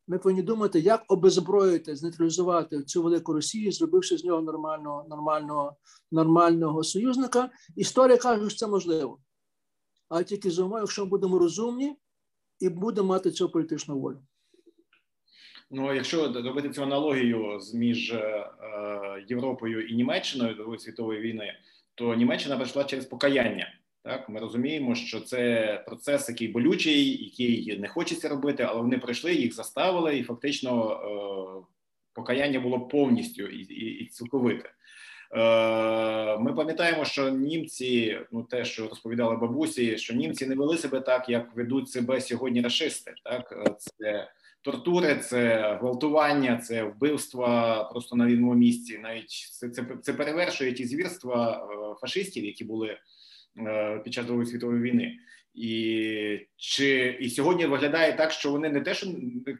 [0.06, 5.76] Ми повинні думати, як обезброїти, знейтралізувати цю велику Росію, зробивши з нього нормального нормального,
[6.10, 7.50] нормального союзника.
[7.76, 9.18] Історія каже, що це можливо.
[10.08, 11.96] А тільки за умови, якщо ми будемо розумні
[12.60, 14.22] і будемо мати цю політичну волю.
[15.70, 18.50] Ну, якщо робити цю аналогію між е,
[19.28, 21.54] Європою і Німеччиною Другої світової війни,
[21.94, 23.81] то Німеччина пройшла через покаяння.
[24.04, 29.34] Так, ми розуміємо, що це процес, який болючий, який не хочеться робити, але вони пройшли,
[29.34, 31.66] їх заставили, і фактично е,
[32.12, 34.70] покаяння було повністю і, і, і цілковите.
[35.34, 41.00] Е, Ми пам'ятаємо, що німці, ну те, що розповідали бабусі, що німці не вели себе
[41.00, 43.14] так, як ведуть себе сьогодні расисти.
[43.24, 44.28] Так, це
[44.62, 48.98] тортури, це гвалтування, це вбивства просто на вільному місці.
[49.02, 52.98] Навіть це це, це перевершує ті звірства е, фашистів, які були.
[53.58, 55.18] Е, під час Другої світової війни.
[55.54, 59.06] І чи і сьогодні виглядає так, що вони не те, що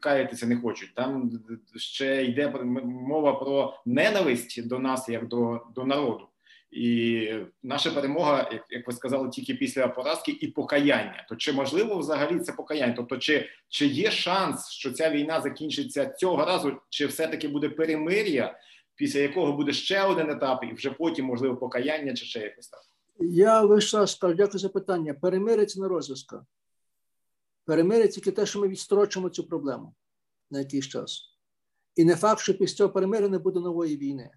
[0.01, 1.31] каятися не хочуть, там
[1.77, 2.49] ще йде
[2.85, 6.29] мова про ненависть до нас, як до до народу,
[6.71, 7.29] і
[7.63, 11.27] наша перемога, як як ви сказали, тільки після поразки і покаяння.
[11.29, 12.95] То чи можливо взагалі це покаяння?
[12.97, 17.69] Тобто, чи чи є шанс, що ця війна закінчиться цього разу, чи все таки буде
[17.69, 18.59] перемир'я,
[18.95, 22.92] після якого буде ще один етап, і вже потім можливо покаяння, чи ще якось так?
[23.31, 25.15] Я весь час кажу, дякую за питання.
[25.15, 26.47] Перемир'я це не розв'язка.
[27.65, 29.95] Перемир'я тільки те, що ми відстрочимо цю проблему
[30.51, 31.37] на якийсь час.
[31.97, 34.31] І не факт, що після цього перемир'я не буде нової війни.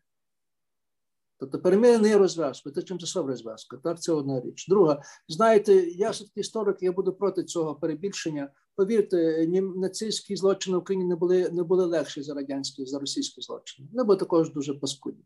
[1.37, 3.77] Тобто перемир'я не є розв'язкою, це чимчасова розв'язка.
[3.77, 4.67] Так, це одна річ.
[4.67, 8.51] Друга, знаєте, я все-таки історик, я буду проти цього перебільшення.
[8.75, 13.87] Повірте, нацистські злочини в Україні не були не були легші за радянські, за російські злочини.
[13.91, 15.25] Вони були також дуже паскудні.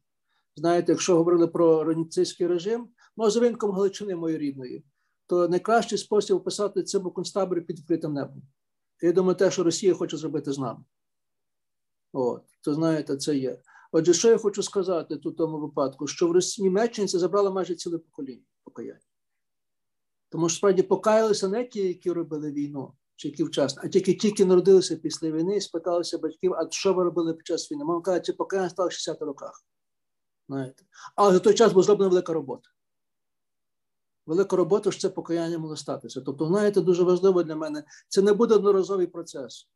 [0.60, 4.86] Знаєте, якщо говорили про нацистський режим, ну з ринком Галичини моєї рідної,
[5.28, 8.42] то найкращий спосіб описати це був концтабір під відкритим небом.
[9.02, 10.84] Я думаю, те, що Росія хоче зробити з нами.
[12.14, 13.62] От, то знаєте, це є.
[13.92, 17.52] Отже, що я хочу сказати тут в тому випадку, що в Росії Німеччині це забрало
[17.52, 19.00] майже ціле покоління покаяння.
[20.30, 24.46] Тому що справді покаялися не ті, які робили війну, чи які вчасно, а тільки тільки
[24.46, 27.84] народилися після війни і спиталися батьків, а що ви робили під час війни?
[27.84, 29.66] Мама каже, покаяння стало в 60 роках.
[30.50, 30.84] Знаєте.
[31.16, 32.70] Але за той час була зроблена велика робота.
[34.26, 36.22] Велика робота, що це покаяння могло статися.
[36.22, 39.70] Тобто, знаєте, дуже важливо для мене, це не буде одноразовий процес,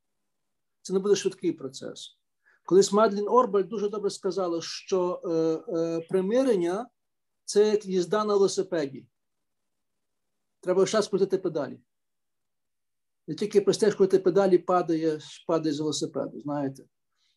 [0.82, 2.18] це не буде швидкий процес.
[2.66, 5.30] Колись Мадлін Орбаль дуже добре сказала, що е,
[5.78, 6.90] е, примирення
[7.46, 9.08] це як їзда на велосипеді.
[10.60, 11.80] Треба час крутити педалі.
[13.28, 16.84] Не тільки простеш крутити педалі падає, падає з велосипеду, знаєте.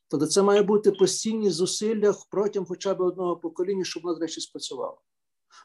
[0.08, 5.00] Тобто це має бути постійні зусилля протягом хоча б одного покоління, щоб воно, речі, спрацювало.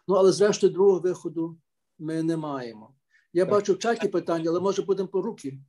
[0.08, 1.58] Ну, але зрештою, другого виходу
[2.00, 2.96] ми не маємо.
[3.34, 3.54] Я так.
[3.54, 5.60] бачу в чаті питання, але може будемо по руки.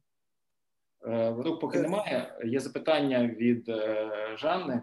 [1.06, 1.82] Е, рук поки е.
[1.82, 2.38] немає.
[2.44, 4.82] Є запитання від е, Жанни.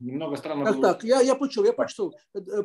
[0.00, 0.88] Немного странно так, було...
[0.88, 1.66] так, я я почув.
[1.66, 2.12] Я почув.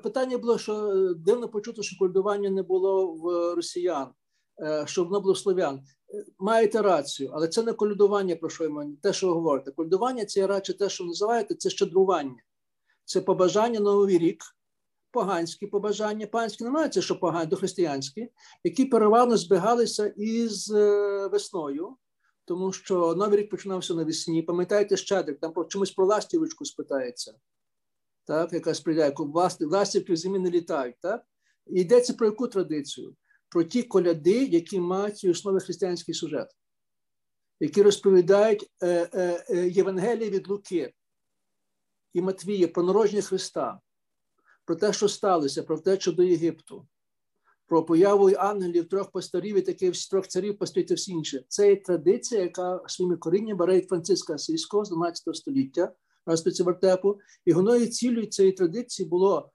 [0.03, 4.07] Питання було, що дивно почути, що кольдування не було в росіян,
[4.85, 5.81] що воно було слов'ян
[6.39, 9.71] маєте рацію, але це не колюдування, про що я те, що ви говорите.
[9.71, 12.43] Колюдування це радше те, що називаєте, це щедрування.
[13.05, 14.43] Це побажання на новий рік,
[15.11, 18.29] поганські побажання, панські немає це, що погані, дохристиянські,
[18.63, 21.95] які переважно збігалися із е, весною,
[22.45, 24.41] тому що новий рік починався навесні.
[24.41, 27.33] Пам'ятаєте, щедрик, там про чомусь про ластівочку спитається,
[28.25, 29.13] так, яка сприяє,
[29.59, 30.95] ластівки в зимі не літають.
[31.01, 31.25] так?
[31.67, 33.15] І йдеться про яку традицію?
[33.51, 36.55] Про ті коляди, які мають в основі християнський сюжет,
[37.59, 40.93] які розповідають е, е, е, від Луки
[42.13, 43.79] і Матвія про народження Христа,
[44.65, 46.87] про те, що сталося, про втечу до Єгипту,
[47.67, 51.45] про появу ангелів, трьох пасторів і таких трьох царів пастуйте всі інші.
[51.47, 55.93] Це є традиція, яка своїми коріннями бере Франциска Асійського з 12 століття,
[56.25, 59.51] розпиці вертепу, і головною цілею цієї традиції було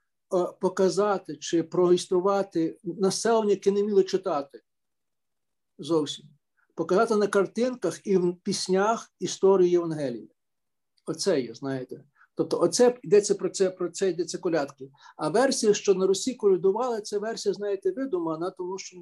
[0.61, 4.63] показати чи проілюструвати населення, яке не вміло читати
[5.79, 6.27] зовсім,
[6.75, 10.31] показати на картинках і в піснях історію Євангелії.
[11.07, 12.05] Оце є, знаєте.
[12.35, 14.91] Тобто, оце йдеться про це, про це йдеться колядки.
[15.17, 18.97] А версія, що на Русі колядували, це версія, знаєте, видумана, тому що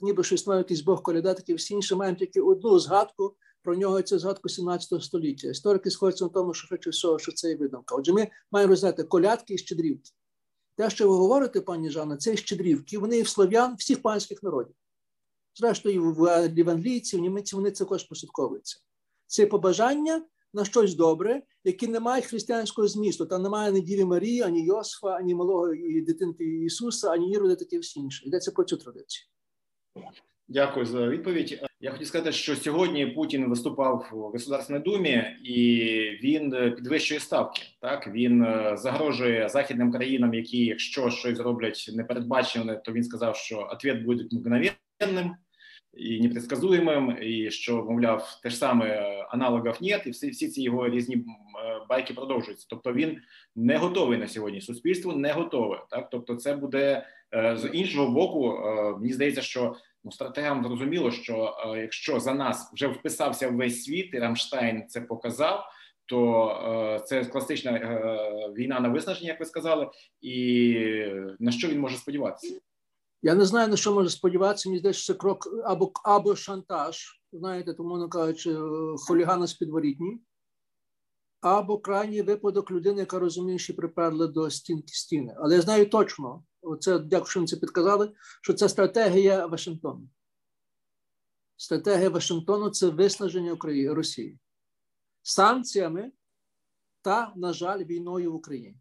[0.00, 3.36] ніби що існує якийсь Бог коляда, такі всі інші маємо тільки одну згадку.
[3.62, 5.48] Про нього це згадку 17 століття.
[5.48, 7.94] Історики сходяться на тому, що хоче всього, що це є видумка.
[7.94, 10.10] Отже, ми маємо розглядати колядки і щедрівки.
[10.78, 14.74] Те, що ви говорите, пані Жанна, це щедрівки, вони і в слов'ян всіх панських народів.
[15.54, 18.80] Зрештою, в англійців, в німеців вони також посвятковуються.
[19.26, 20.24] Це побажання
[20.54, 23.26] на щось добре, яке не має християнського змісту.
[23.26, 25.74] Там немає ні Діві Марії, ані Йосифа, ані малого
[26.06, 28.26] дитинки Ісуса, ані Ірода, таке всі інше.
[28.26, 29.26] Йдеться про цю традицію.
[30.50, 31.62] Дякую за відповідь.
[31.80, 35.64] Я хотів сказати, що сьогодні Путін виступав у Государственній думі і
[36.22, 37.62] він підвищує ставки.
[37.80, 43.56] Так він е, загрожує західним країнам, які, якщо щось зроблять непередбачене, то він сказав, що
[43.84, 45.36] відповідь буде мгновенним
[45.96, 48.96] і непредсказуємим, і що мовляв, те ж саме
[49.30, 51.22] аналогів нет, і всі всі ці його різні е,
[51.88, 52.66] байки продовжуються.
[52.70, 53.18] Тобто він
[53.56, 54.60] не готовий на сьогодні.
[54.60, 55.82] Суспільство не готове.
[55.90, 58.58] Так, тобто, це буде е, з іншого боку.
[59.00, 64.14] Мені здається, що ну стратегам зрозуміло, що е, якщо за нас вже вписався весь світ,
[64.14, 65.64] і Рамштайн це показав.
[66.06, 66.48] То
[66.98, 69.90] е, це класична е, війна на виснаження, як ви сказали,
[70.20, 70.74] і
[71.38, 72.60] на що він може сподіватися?
[73.22, 74.68] Я не знаю на що може сподіватися.
[74.68, 78.56] Мені здається, це крок або або шантаж, знаєте, тому не кажучи,
[79.06, 80.20] хулігана з підворітні,
[81.40, 85.34] або крайній випадок людини, яка розуміє, що приперли до стінки стіни.
[85.38, 90.08] Але я знаю точно, Оце, дякую, що це підказали, що це стратегія Вашингтону.
[91.56, 94.38] Стратегія Вашингтону це виснаження України, Росії
[95.22, 96.12] санкціями
[97.02, 98.76] та, на жаль, війною в Україні.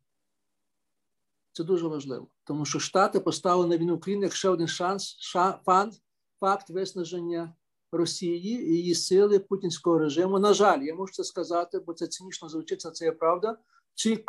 [1.52, 5.60] Це дуже важливо, тому що Штати поставили на війну України як ще один шанс, ша,
[5.66, 5.94] факт,
[6.40, 7.56] факт виснаження
[7.92, 10.40] Росії і її сили путінського режиму.
[10.40, 13.58] На жаль, я можу це сказати, бо це цинічно звучить, це є правда.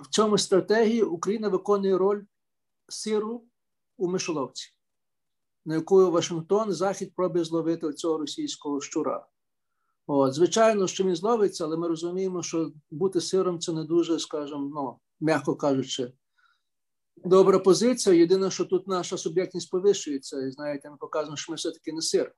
[0.03, 2.23] В цьому стратегії Україна виконує роль
[2.89, 3.45] сиру
[3.97, 4.75] у мишоловці,
[5.65, 9.27] на яку Вашингтон Захід пробує зловити цього російського щура.
[10.07, 14.71] От, Звичайно, що він зловиться, але ми розуміємо, що бути сиром це не дуже, скажімо,
[14.75, 16.13] ну, м'яко кажучи,
[17.25, 18.17] добра позиція.
[18.17, 22.35] Єдине, що тут наша суб'єктність повищується, і знаєте, ми показуємо, що ми все-таки не сир.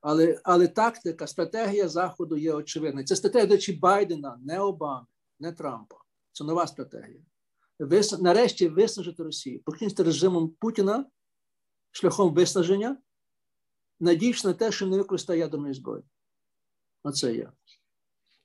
[0.00, 3.04] Але але тактика, стратегія Заходу є очевидна.
[3.04, 5.06] Це стратегія до речі, Байдена, не Обами,
[5.40, 5.96] не Трампа.
[6.32, 7.20] Це нова стратегія
[8.20, 11.06] нарешті виснажити Росію, покінчити режимом Путіна
[11.90, 12.96] шляхом виснаження,
[14.00, 16.02] надіючись на те, що не використає ядерної зброї.
[17.02, 17.52] Оце я.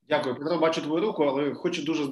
[0.10, 0.36] Дякую.
[0.36, 2.04] Петро, бачу твою руку, але хочу дуже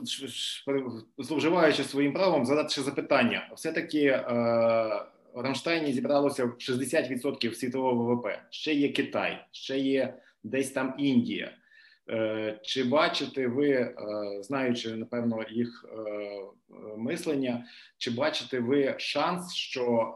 [1.18, 3.52] зловживаючи своїм правом, задати ще запитання.
[3.56, 8.28] Все-таки е, у Рамштайні зібралося 60% світового ВВП.
[8.50, 11.58] Ще є Китай, ще є десь там Індія.
[12.10, 13.96] Е, чи бачите ви, е,
[14.42, 15.98] знаючи напевно їх е,
[16.98, 17.66] мислення,
[17.98, 20.16] чи бачите ви шанс, що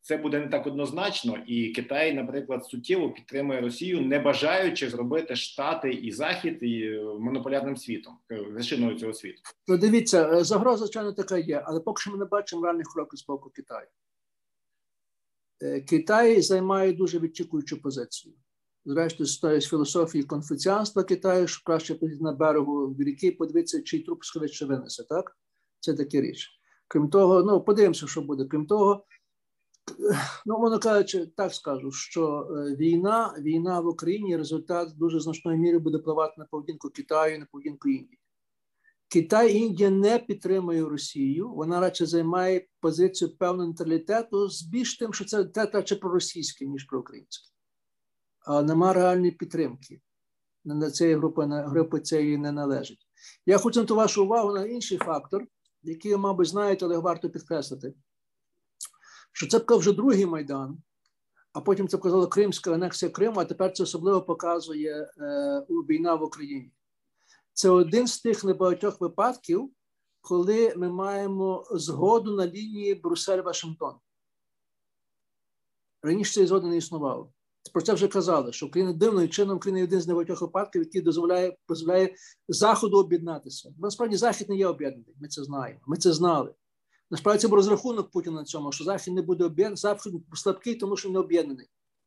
[0.00, 5.92] це буде не так однозначно, і Китай, наприклад, суттєво підтримує Росію, не бажаючи зробити Штати
[5.92, 9.42] і Захід і монополярним світом вершиною цього світу?
[9.68, 13.26] Ну, дивіться, загроза звичайно така є, але поки що ми не бачимо реальних кроків з
[13.26, 13.86] боку Китаю.
[15.88, 18.34] Китай займає дуже відчікуючу позицію
[18.84, 24.66] зрештою з філософії конфуціанства Китаю, що краще поїздити на берегу ріки, подивитися, чий труп швидше
[24.66, 25.04] винесе.
[25.08, 25.36] Так?
[25.80, 26.50] Це така річ.
[26.88, 28.44] Крім того, ну подивимося, що буде.
[28.44, 29.04] Крім того,
[30.46, 35.78] ну воно кажучи, так скажу, що е, війна, війна в Україні результат дуже значної міри
[35.78, 38.18] буде впливати на поведінку Китаю, на поведінку Індії.
[39.08, 45.12] Китай і Індія не підтримує Росію, вона радше займає позицію певного нейтралітету з більш тим,
[45.12, 47.51] що це те радше проросійське, ніж проукраїнське
[48.44, 50.00] а нема реальної підтримки.
[50.64, 53.06] На цієї групи на групи цієї не належить.
[53.46, 55.46] Я хочу на вашу увагу на інший фактор,
[55.82, 57.94] який, мабуть, знаєте, але варто підкреслити,
[59.32, 60.82] що це вже другий майдан,
[61.52, 66.22] а потім це показала Кримська анексія Криму, а тепер це особливо показує е, війна в
[66.22, 66.72] Україні.
[67.52, 69.70] Це один з тих небагатьох випадків,
[70.20, 73.94] коли ми маємо згоду на лінії Брюссель-Вашингтон.
[76.02, 77.32] Раніше цієї згоди не існувало
[77.72, 81.56] про це вже казали, що Україна дивним чином Україна один з небагатьох випадків, який дозволяє
[81.68, 82.14] дозволяє
[82.48, 83.74] Заходу об'єднатися.
[83.78, 85.14] Насправді Захід не є об'єднаний.
[85.20, 85.80] Ми це знаємо.
[85.86, 86.54] Ми це знали.
[87.10, 90.96] Насправді це був розрахунок Путіна на цьому, що Захід не буде об'єднаний, Захід слабкий, тому
[90.96, 91.66] що не об'єднаний,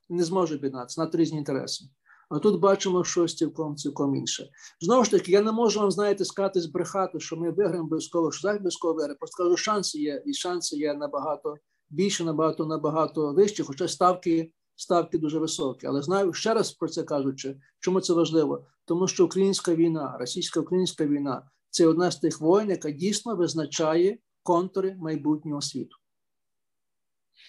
[0.10, 1.86] не зможе об'єднатися надто різні інтереси.
[2.30, 4.50] А тут бачимо щось цілком цілком інше.
[4.82, 8.42] Знову ж таки, я не можу вам знаєте сказати, збрехати, що ми виграємо обов'язково, що
[8.42, 9.16] Захід обов'язково виграє.
[9.16, 11.56] Просто кажу, шанси є, і шанси є набагато
[11.90, 15.88] більше, набагато набагато вищі, хоча ставки ставки дуже високі.
[15.88, 18.66] Але знаю ще раз про це кажучи, чому це важливо?
[18.86, 24.96] Тому що українська війна, російсько-українська війна це одна з тих воїн, яка дійсно визначає контури
[25.00, 25.96] майбутнього світу.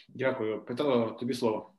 [0.08, 1.16] Дякую, Петро.
[1.20, 1.72] Тобі слово.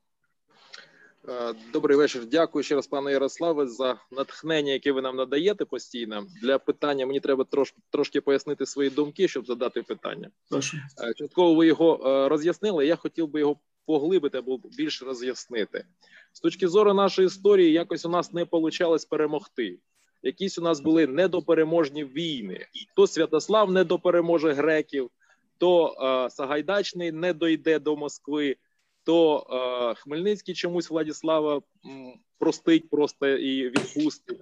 [1.30, 2.26] Е, добрий вечір.
[2.26, 6.26] Дякую ще раз, пане Ярославе, за натхнення, яке ви нам надаєте постійно.
[6.42, 10.30] Для питання мені треба трош, трошки пояснити свої думки, щоб задати питання.
[10.50, 10.78] Прошу.
[10.78, 12.88] Е, частково ви його е, роз'яснили.
[12.88, 13.56] Я хотів би його
[13.88, 15.86] поглибити або більш роз'яснити
[16.34, 17.72] з точки зору нашої історії.
[17.72, 19.80] Якось у нас не вийшло перемогти.
[20.24, 22.66] Якісь у нас були недопереможні війни.
[22.96, 25.10] То Святослав не допереможе греків,
[25.58, 28.56] то е, Сагайдачний не дойде до Москви,
[29.04, 31.62] то е, Хмельницький чомусь Владіслава
[32.40, 34.42] простить просто і відпустить.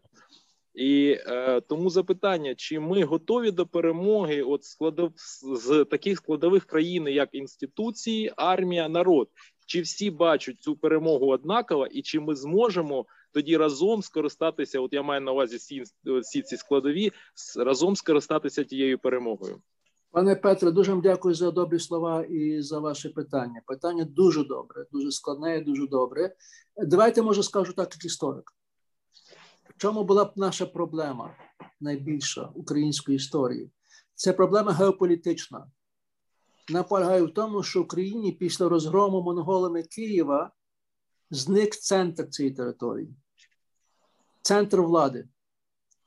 [0.76, 4.41] І е, тому запитання: чи ми готові до перемоги?
[4.41, 9.30] От складов з таких складових країн, як інституції, армія, народ,
[9.65, 14.80] чи всі бачать цю перемогу однаково, і чи ми зможемо тоді разом скористатися?
[14.80, 15.84] От я маю на увазі всі,
[16.21, 17.11] всі ці складові
[17.57, 19.61] разом скористатися тією перемогою?
[20.11, 23.61] Пане Петре, дуже вам дякую за добрі слова і за ваше питання.
[23.67, 26.36] Питання дуже добре, дуже складне, дуже добре.
[26.78, 28.51] Давайте може скажу так, як історик.
[29.78, 31.36] Чому була б наша проблема
[31.80, 33.71] найбільша української історії?
[34.15, 35.67] Це проблема геополітична.
[36.69, 40.51] Вона полягає в тому, що в Україні після розгрому монголами Києва
[41.30, 43.15] зник центр цієї території,
[44.41, 45.28] центр влади.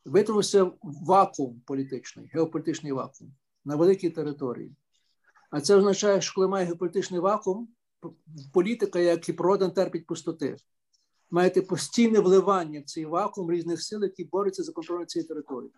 [0.04, 4.76] Витворився вакуум політичний, геополітичний вакуум на великій території.
[5.50, 7.68] А це означає, що коли має геополітичний вакуум,
[8.52, 10.56] політика, як і природа, терпить пустоти.
[11.30, 15.70] Маєте постійне вливання в цей вакуум різних сил, які борються за контроль цієї території.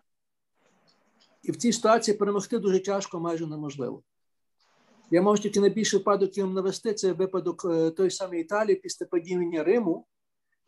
[1.43, 4.03] І в цій ситуації перемогти дуже тяжко, майже неможливо.
[5.11, 9.63] Я можу тільки найбільший випадок вам навести це випадок е, той самої Італії після падіння
[9.63, 10.07] Риму,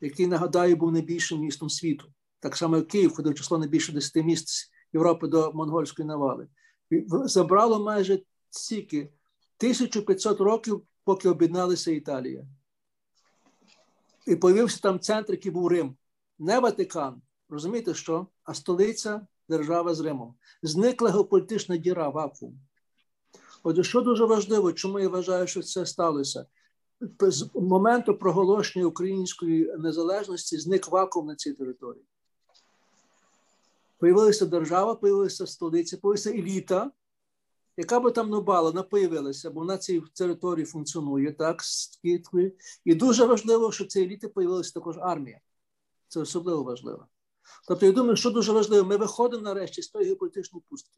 [0.01, 2.05] який, нагадаю, був найбільшим містом світу.
[2.39, 6.47] Так само, як Київ ходив число найбільше 10 міст Європи до монгольської навали
[7.25, 8.19] забрало майже
[8.49, 12.45] стільки 1500 років, поки об'єдналася Італія.
[14.27, 15.95] І появився там центр, який був Рим,
[16.39, 17.21] не Ватикан.
[17.49, 18.27] Розумієте, що?
[18.43, 20.35] А столиця держава з Римом.
[20.61, 22.59] Зникла геополітична діра вакуум.
[23.63, 26.45] Отже, що дуже важливо, чому я вважаю, що це сталося?
[27.19, 32.03] З моменту проголошення української незалежності зник вакуум на цій території.
[33.97, 36.91] Появилася держава, появилася столиця, появилася еліта,
[37.77, 41.61] яка би там не бала, вона появилася, бо вона цій території функціонує так,
[42.85, 45.39] І дуже важливо, що цієї еліти появилася також армія.
[46.07, 47.07] Це особливо важливо.
[47.67, 50.97] Тобто, я думаю, що дуже важливо, ми виходимо нарешті з тої геополітичної пустки.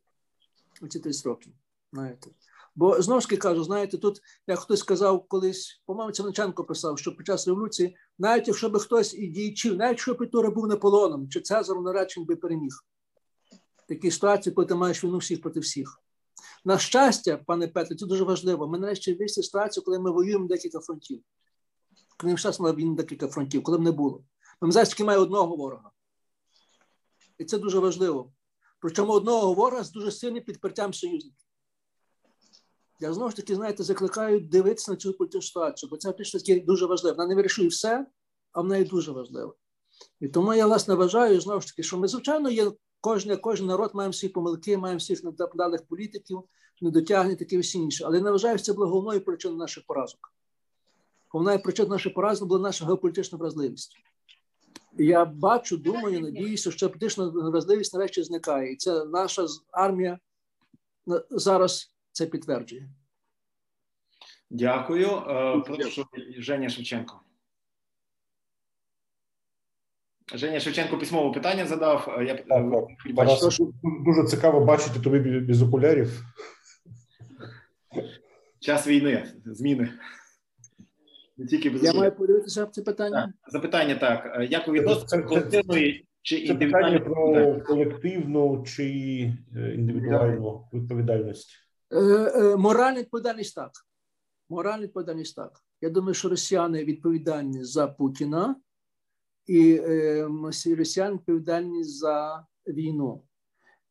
[0.82, 1.53] Оці 30 років.
[1.93, 2.30] знаєте.
[2.76, 7.15] Бо знову ж таки кажу, знаєте, тут, як хтось сказав колись, по-моєму, Цивниченко писав, що
[7.15, 11.41] під час революції, навіть якщо би хтось і діячів, навіть якщо Петура був Наполеоном, чи
[11.41, 12.86] Цезаром наречень би переміг
[13.88, 16.01] такі ситуації, коли ти маєш війну всіх проти всіх.
[16.65, 18.67] На щастя, пане Петре, це дуже важливо.
[18.67, 21.21] Ми нарешті вийшли ситуацію, коли ми воюємо декілька фронтів.
[22.17, 24.23] Коли ми час мали декілька фронтів, коли б не було.
[24.61, 25.91] Ми зараз тільки має одного ворога.
[27.38, 28.33] І це дуже важливо.
[28.79, 31.45] Причому одного ворога з дуже сильним підпертям союзників.
[32.99, 36.86] Я знову ж таки, знаєте, закликаю дивитися на цю політичну ситуацію, бо це таки дуже
[36.86, 37.15] важливо.
[37.15, 38.07] Вона не вирішує все,
[38.51, 39.55] а в неї дуже важливо.
[40.19, 42.71] І тому я власне вважаю знову ж таки, що ми, звичайно, є
[43.06, 46.43] Кожен, кожен народ має всі помилки, має всіх недоданих політиків,
[46.82, 48.03] недотягнень, таке всі інше.
[48.08, 50.34] Але не вважаю, що це була головною причиною наших поразок.
[51.30, 53.97] Головна причина наших поразок була наша геополітична вразливість.
[54.97, 58.74] Я бачу, думаю, надіюся, що політична вразливість нарешті зникає.
[58.74, 60.20] І це наша армія
[61.30, 62.89] зараз це підтверджує.
[64.49, 65.08] Дякую.
[65.08, 66.06] Е, прошу
[66.38, 67.24] Женя Шевченко.
[70.34, 72.17] Женя Шевченко письмове питання задав.
[72.28, 72.65] Я так, так.
[74.05, 76.23] Дуже цікаво бачити тобі без окулярів.
[78.59, 79.89] Час війни, зміни.
[81.38, 83.21] Не тільки без Я маю подивитися це питання.
[83.21, 84.47] Так, запитання так.
[84.49, 88.84] Як ви відносите колективної чи індивідуальної про колективну чи
[89.55, 91.49] е, індивідуальну відповідальність?
[91.91, 93.71] Е, е, моральна відповідальність так.
[94.49, 95.51] Моральна відповідальність так.
[95.82, 98.55] Я думаю, що росіяни відповідальні за Путіна
[99.45, 100.29] і е,
[100.77, 103.23] росіян відповідальні за війну.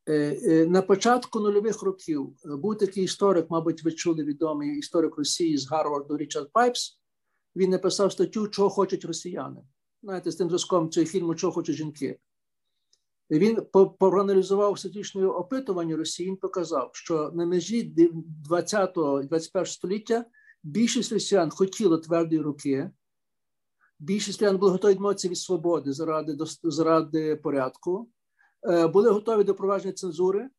[0.07, 5.57] Е, е, на початку нульових років був такий історик, мабуть, ви чули відомий історик Росії
[5.57, 6.99] з Гарварду Річард Пайпс.
[7.55, 9.61] Він написав статтю, чого хочуть росіяни.
[10.03, 12.19] Знаєте, з тим зв'язком цього фільму Чого хочуть жінки.
[13.31, 13.61] Він
[13.99, 16.29] проаналізував статичне опитування Росії.
[16.29, 17.95] Він показав, що на межі
[18.49, 20.25] 20-21 століття
[20.63, 22.91] більшість росіян хотіло твердої руки,
[24.05, 28.09] Більшість росіян були готові відмовитися від свободи заради заради порядку,
[28.69, 30.49] е, були готові до провадження цензури,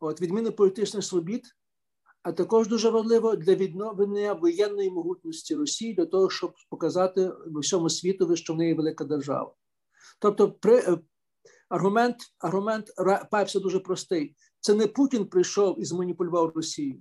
[0.00, 1.42] от відміни політичних свобід,
[2.22, 8.36] а також дуже важливо для відновлення воєнної могутності Росії для того, щоб показати всьому світові,
[8.36, 9.54] що в неї велика держава.
[10.18, 10.98] Тобто, при е,
[11.68, 12.86] аргумент аргумент
[13.30, 17.00] Пайпса дуже простий: це не Путін прийшов і зманіпулював Росію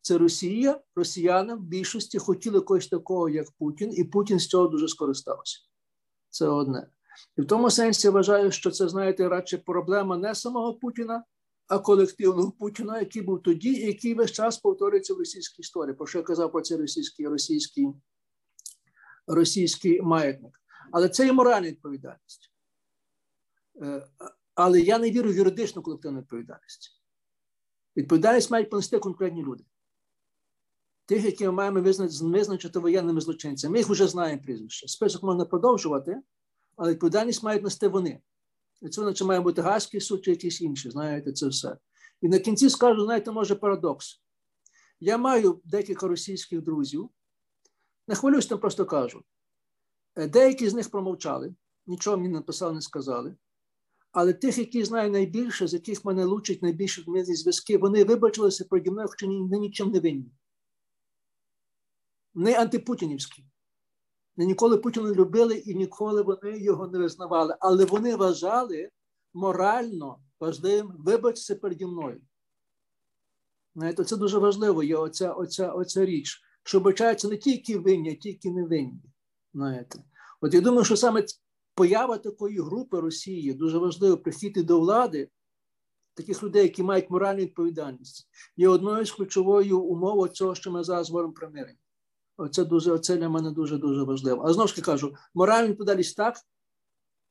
[0.00, 4.88] це Росія, росіяни в більшості хотіли когось такого, як Путін, і Путін з цього дуже
[4.88, 5.58] скористався.
[6.30, 6.88] Це одне.
[7.36, 11.24] І в тому сенсі я вважаю, що це, знаєте, радше проблема не самого Путіна,
[11.66, 15.94] а колективного Путіна, який був тоді, і який весь час повторюється в російській історії.
[15.94, 17.88] Про що я казав про цей російський російський,
[19.26, 20.60] російський маятник.
[20.92, 22.52] Але це є моральна відповідальність.
[23.82, 24.06] Е,
[24.54, 27.02] але я не вірю в юридичну колективну відповідальність.
[27.96, 29.64] Відповідальність мають понести конкретні люди.
[31.06, 31.80] Тих, які ми маємо
[32.20, 33.72] визначити воєнними злочинцями.
[33.72, 34.88] Ми їх вже знаємо прізвище.
[34.88, 36.20] Список можна продовжувати,
[36.76, 38.20] але відповідальність мають нести вони.
[38.82, 41.76] І це наче має бути Гаський суд чи якісь інші, знаєте, це все.
[42.22, 44.22] І на кінці скажу, знаєте, може парадокс.
[45.00, 47.10] Я маю декілька російських друзів.
[48.08, 49.22] Не хвилююсь, там просто кажу.
[50.16, 51.54] Е, деякі з них промовчали,
[51.86, 53.36] нічого мені написали, не сказали.
[54.12, 59.08] Але тих, які знаю найбільше, з яких мене лучать найбільше зв'язки, вони вибачилися переді мною,
[59.08, 60.30] хоча ні, нічим не винні.
[62.36, 63.44] Не антипутінівські.
[64.36, 67.56] Не ніколи Путіна любили і ніколи вони його не визнавали.
[67.60, 68.90] Але вони вважали
[69.34, 72.20] морально важливим вибачитися переді мною.
[73.74, 78.14] Знаєте, Це дуже важливо, є оця оця, оця річ, що вбачаються не тільки винні, а
[78.14, 79.02] тільки невинні.
[79.54, 80.04] Знаєте.
[80.40, 81.24] От я думаю, що саме
[81.74, 85.28] поява такої групи Росії дуже важливо прихід до влади,
[86.14, 91.10] таких людей, які мають моральну відповідальність, є одною з ключовою умов цього, що ми зараз
[91.10, 91.50] говоримо про.
[92.36, 94.42] Оце дуже оце для мене дуже дуже важливо.
[94.46, 96.36] А знову ж таки кажу, моральна відповідальність так,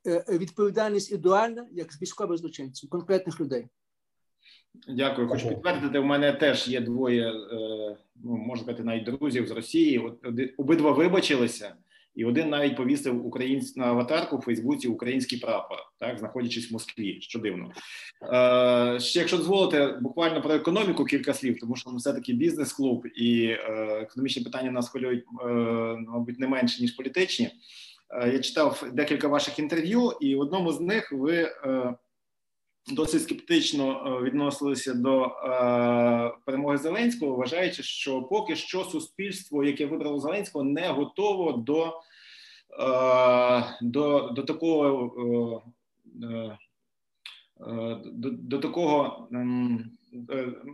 [0.07, 3.67] е, е, відповідальність ідеальна, як з військових злочинців, конкретних людей.
[4.87, 5.27] Дякую.
[5.27, 5.99] Хочу підтвердити.
[5.99, 9.99] У мене теж є двоє, е, ну можна сказати, навіть друзів з Росії.
[9.99, 10.25] От
[10.57, 11.75] обидва вибачилися
[12.15, 17.21] і один навіть повісив українську на аватарку в Фейсбуці український прапор, так знаходячись в Москві.
[17.21, 17.71] Що дивно
[18.33, 23.07] Е, ще якщо дозволите, буквально про економіку кілька слів, тому що ми все таки бізнес-клуб
[23.15, 23.59] і е,
[24.01, 25.47] економічні питання нас хвилюють, е,
[26.07, 27.49] мабуть, не менше ніж політичні.
[28.09, 31.35] Е, я читав декілька ваших інтерв'ю, і в одному з них ви.
[31.65, 31.93] Е,
[32.91, 35.29] досить скептично е, відносилися до е,
[36.45, 42.01] перемоги Зеленського, вважаючи, що поки що суспільство, яке вибрало Зеленського, не готово до
[42.79, 45.63] е, до, до такого
[48.11, 49.27] до, до такого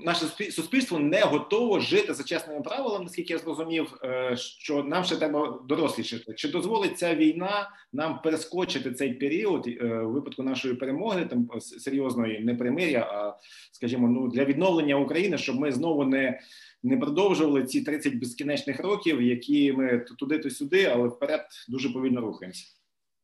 [0.06, 5.16] наше суспільство не готово жити за чесними правилами, наскільки я зрозумів, е, що нам ще
[5.16, 6.34] треба дорослішати.
[6.34, 12.40] Чи дозволить ця війна нам перескочити цей період у е, випадку нашої перемоги, там серйозної
[12.40, 13.40] не примиря, а
[13.72, 16.40] скажімо, ну для відновлення України, щоб ми знову не
[16.84, 22.22] не продовжували ці 30 безкінечних років, які ми туди, то сюди, але вперед дуже повільно
[22.22, 22.81] рухаємося.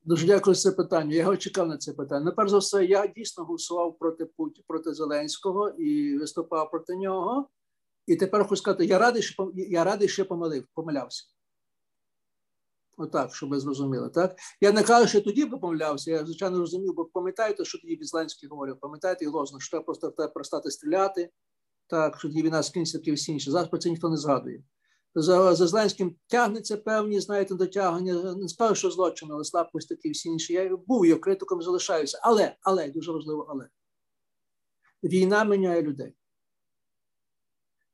[0.08, 1.16] Дуже дякую за це питання.
[1.16, 2.26] Я його чекав на це питання.
[2.26, 7.49] Ну, перш за все, я дійсно голосував проти Путі, проти Зеленського і виступав проти нього.
[8.05, 11.24] І тепер хочу сказати, я радий, що я радий, що помилив, помилявся.
[12.97, 14.10] Отак, щоб ви зрозуміли.
[14.10, 14.36] Так?
[14.62, 18.80] Я не кажу, що тоді помилявся, я звичайно розумів, бо пам'ятаєте, що тоді Зеленський говорив,
[18.80, 21.30] пам'ятаєте і лозно, що треба просто перестати стріляти,
[21.88, 23.51] так, що тоді війна скінчиться таке всі інше.
[23.51, 24.64] Зараз про це ніхто не згадує
[25.22, 28.36] за за Зеленським тягнеться певні, знаєте, дотягнення.
[28.36, 30.53] Не скажу, що злочин, але слабкості такі всі інші.
[30.53, 32.20] Я був його критиком, залишаюся.
[32.24, 33.70] Але, але, дуже важливо, але
[35.03, 36.13] війна міняє людей.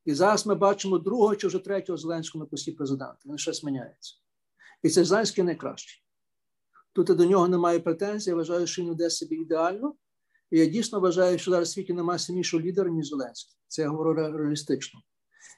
[0.06, 3.20] І зараз ми бачимо другого чи вже третього Зеленського на пості президента.
[3.26, 4.16] Він щось міняється.
[4.84, 6.04] І це Зеленський найкращий.
[6.94, 9.96] Тут до нього немає претензій, я вважаю, що він веде собі ідеально.
[10.52, 13.58] І я дійсно вважаю, що зараз в світі немає сильнішого лідера, ніж Зеленський.
[13.68, 15.00] Це я говорю реалістично.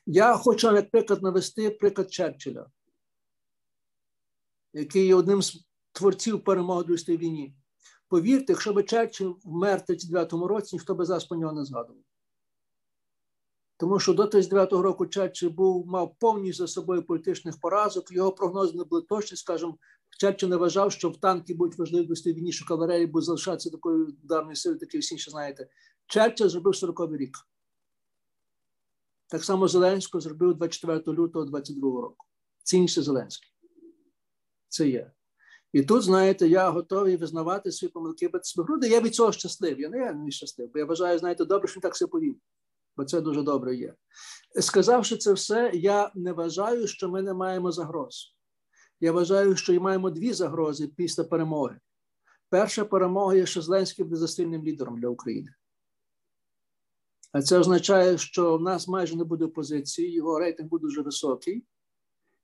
[0.05, 2.69] Я хочу, наприклад, навести приклад Черчилля,
[4.73, 7.55] який є одним з творців перемоги Другої війні.
[8.07, 12.03] Повірте, якщо б Черчилль вмер в 39-му році, ніхто би зараз про нього не згадував.
[13.77, 18.77] Тому що до 39-го року Черчилль був, мав повністю за собою політичних поразок, його прогнози
[18.77, 19.77] не були точні, скажімо,
[20.17, 24.05] Черчилль не вважав, що в танки будуть важливі в війні, що кавалерія буде залишатися такою
[24.23, 25.67] ударною силою, такі всі інші знаєте.
[26.07, 27.37] Черчилль зробив 40-й рік.
[29.27, 32.25] Так само Зеленського зробив 24 лютого 22 року.
[32.63, 33.49] Це інше Зеленський.
[34.69, 35.11] Це є.
[35.73, 38.87] І тут, знаєте, я готовий визнавати свої помилки без груди.
[38.87, 39.81] Я від цього щасливий.
[39.81, 42.37] Я не не щасливий, бо я вважаю, знаєте, добре, що він так себе повів.
[42.97, 43.93] Бо це дуже добре є.
[44.59, 48.35] Сказавши це все, я не вважаю, що ми не маємо загроз.
[48.99, 51.79] Я вважаю, що і маємо дві загрози після перемоги.
[52.49, 55.49] Перша перемога є, що Зеленський буде засильним лідером для України.
[57.35, 61.65] А це означає, що в нас майже не буде опозиції, його рейтинг буде дуже високий.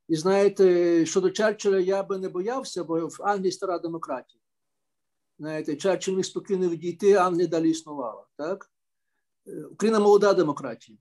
[0.08, 4.42] І знаєте, щодо Черчилля я би не боявся, бо в Англії стара демократія.
[5.40, 8.26] Знаєте, Черчилль міг спокійно відійти, Англія далі існувала.
[8.38, 8.72] Так?
[9.72, 10.98] Україна молода демократія.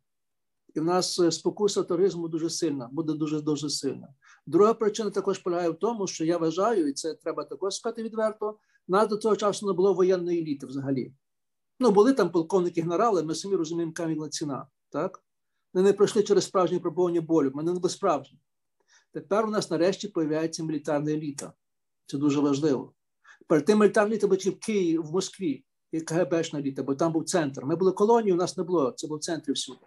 [0.75, 4.09] І в нас е, спокуса туризму дуже сильна, буде дуже дуже сильна.
[4.47, 8.59] Друга причина також полягає в тому, що я вважаю, і це треба також сказати відверто.
[8.89, 11.13] Нас до цього часу не було воєнної еліти взагалі.
[11.81, 14.67] Ну, були там полковники генерали, ми самі розуміємо, була ціна.
[14.91, 15.23] Так?
[15.75, 18.39] Вони не пройшли через справжнє пробування болю, вони не були справжні.
[19.13, 21.53] Тепер у нас нарешті з'являється мілітарна еліта.
[22.07, 22.93] Це дуже важливо.
[23.47, 27.25] Перед тим мілітарна еліта була в Києві, в Москві, і КГБшна еліта, бо там був
[27.25, 27.65] центр.
[27.65, 29.81] Ми були колонією, у нас не було, це був центр всюди.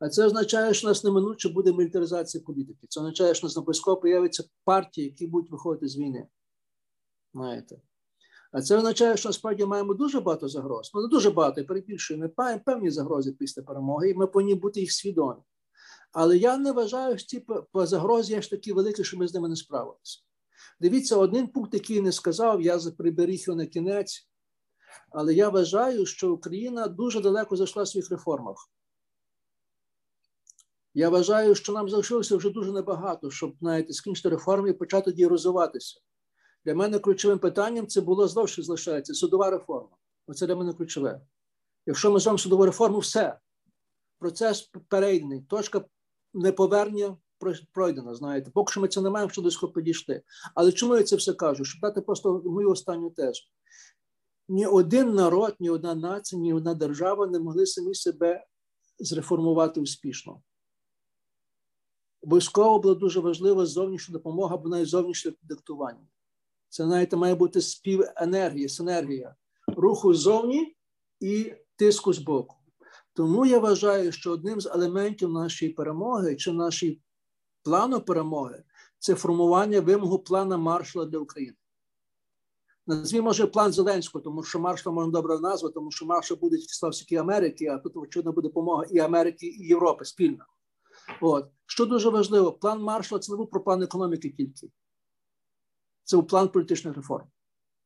[0.00, 2.86] А це означає, що у нас неминуче буде мілітаризація політики.
[2.88, 6.26] Це означає, що у нас обов'язково появляться партії, які будуть виходити з війни.
[7.34, 7.76] Знаєте?
[8.52, 10.90] А це означає, що насправді маємо дуже багато загроз.
[10.94, 14.54] Ну, не дуже багато, я перебільшую, ми маємо певні загрози після перемоги, і ми повинні
[14.54, 15.40] бути їх свідомі.
[16.12, 17.44] Але я не вважаю, що ці
[17.74, 20.20] загрози є ж такі великі, що ми з ними не справилися.
[20.80, 24.28] Дивіться, один пункт, який не сказав, я приберіг його на кінець.
[25.10, 28.70] Але я вважаю, що Україна дуже далеко зайшла в своїх реформах.
[30.94, 35.26] Я вважаю, що нам залишилося вже дуже небагато, щоб знаєте, скінчити реформи і почати тоді
[35.26, 36.00] розвиватися.
[36.66, 39.96] Для мене ключовим питанням це було знову залишається судова реформа.
[40.26, 41.20] Оце для мене ключове.
[41.86, 43.38] Якщо ми зробимо судову реформу, все.
[44.18, 45.84] Процес перейдений, точка
[46.34, 47.16] неповернення
[47.72, 48.14] пройдена.
[48.14, 50.22] Знаєте, поки що ми це не маємо, що до підійшли.
[50.54, 51.64] Але чому я це все кажу?
[51.64, 53.42] Щоб дати просто мою останню тезу.
[54.48, 58.46] Ні один народ, ні одна нація, ні одна держава не могли самі себе
[58.98, 60.42] зреформувати успішно.
[62.22, 66.06] Обов'язково було дуже важливо зовнішня допомога або навіть зовнішнє диктування.
[66.68, 69.34] Це, знаєте, має бути співенергія, синергія
[69.66, 70.76] руху ззовні
[71.20, 72.56] і тиску з боку.
[73.12, 77.00] Тому я вважаю, що одним з елементів нашої перемоги чи нашої
[77.62, 78.64] плану перемоги
[78.98, 81.56] це формування вимогу плана маршала для України.
[82.86, 86.56] Назві, може, план Зеленського, тому що маршала можна добре назвати, тому що маршал буде
[86.92, 90.44] тільки Америки, а тут, очевидно, буде допомога і Америки, і Європи спільно.
[91.20, 91.46] От.
[91.66, 94.68] Що дуже важливо, план маршала це не був про план економіки тільки.
[96.06, 97.26] Це був план політичних реформ.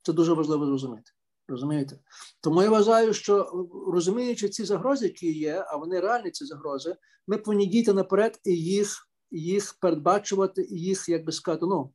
[0.02, 1.12] Це дуже важливо зрозуміти.
[1.48, 1.98] Розумієте?
[2.40, 6.96] Тому я вважаю, що розуміючи ці загрози, які є, а вони реальні ці загрози,
[7.26, 11.92] ми повинні діяти наперед і їх їх передбачувати, і їх, як би сказати, ну,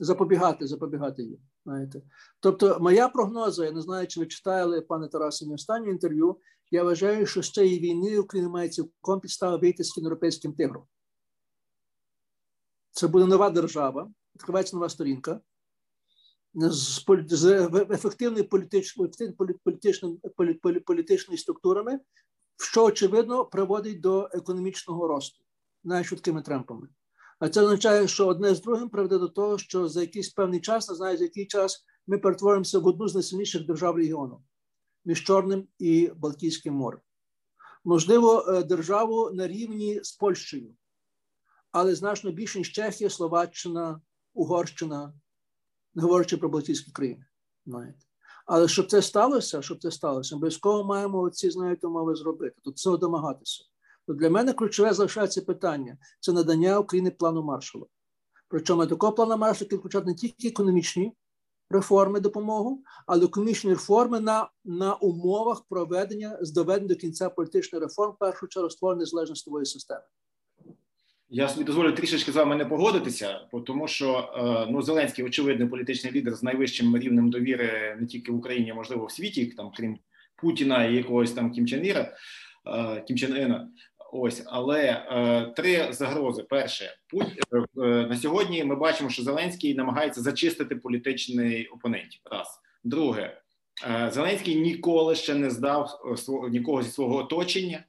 [0.00, 1.38] запобігати, запобігати їм.
[1.64, 2.02] Знаєте.
[2.40, 6.36] Тобто, моя прогноза, я не знаю, чи ви читали, пане Тарасе, мій останнє інтерв'ю.
[6.70, 10.84] Я вважаю, що з цієї війни Україна має цілком підстави вийти з європейським тигром.
[12.90, 15.40] Це буде нова держава, відкривається нова сторінка
[16.54, 16.98] з, з
[18.48, 20.20] політичною
[20.86, 22.00] політичними структурами,
[22.56, 25.44] що очевидно приводить до економічного росту
[25.84, 26.88] навіть швидкими темпами.
[27.38, 30.88] А це означає, що одне з другим приведе до того, що за якийсь певний час,
[30.88, 34.42] не знаю, за який час ми перетворимося в одну з найсильніших держав регіону
[35.04, 37.00] між Чорним і Балтійським морем.
[37.84, 40.74] Можливо, е, державу на рівні з Польщею,
[41.72, 44.00] але значно більше, ніж Чехія, Словаччина,
[44.38, 45.12] Угорщина,
[45.94, 47.24] не говорячи про Балтійські країни.
[47.66, 47.98] Знаєте.
[48.46, 52.56] Але щоб це сталося, щоб це сталося, обов'язково маємо ці знаєте, умови зробити.
[52.64, 53.64] Тут цього домагатися.
[54.06, 57.86] То для мене ключове залишається питання це надання України плану маршала.
[58.48, 61.16] Причому такого плану маршала, який включати не тільки економічні
[61.70, 68.12] реформи допомогу, але економічні реформи на на умовах проведення з доведення до кінця політичних реформ,
[68.12, 70.02] в першу чергу створення незалежної системи.
[71.30, 76.12] Я собі дозволю трішечки з вами не погодитися, тому що е, ну Зеленський очевидний політичний
[76.12, 79.98] лідер з найвищим рівнем довіри не тільки в Україні, а можливо в світі, там крім
[80.36, 82.16] Путіна і якогось там Кім Чен Іра,
[82.66, 83.68] е, Кім Чен Ена.
[84.12, 86.42] Ось, але е, три загрози.
[86.42, 88.64] Перше, путь е, на сьогодні.
[88.64, 92.20] Ми бачимо, що Зеленський намагається зачистити політичний опонентів.
[92.24, 93.40] Раз друге,
[94.10, 96.00] Зеленський ніколи ще не здав
[96.50, 97.84] нікого зі свого оточення.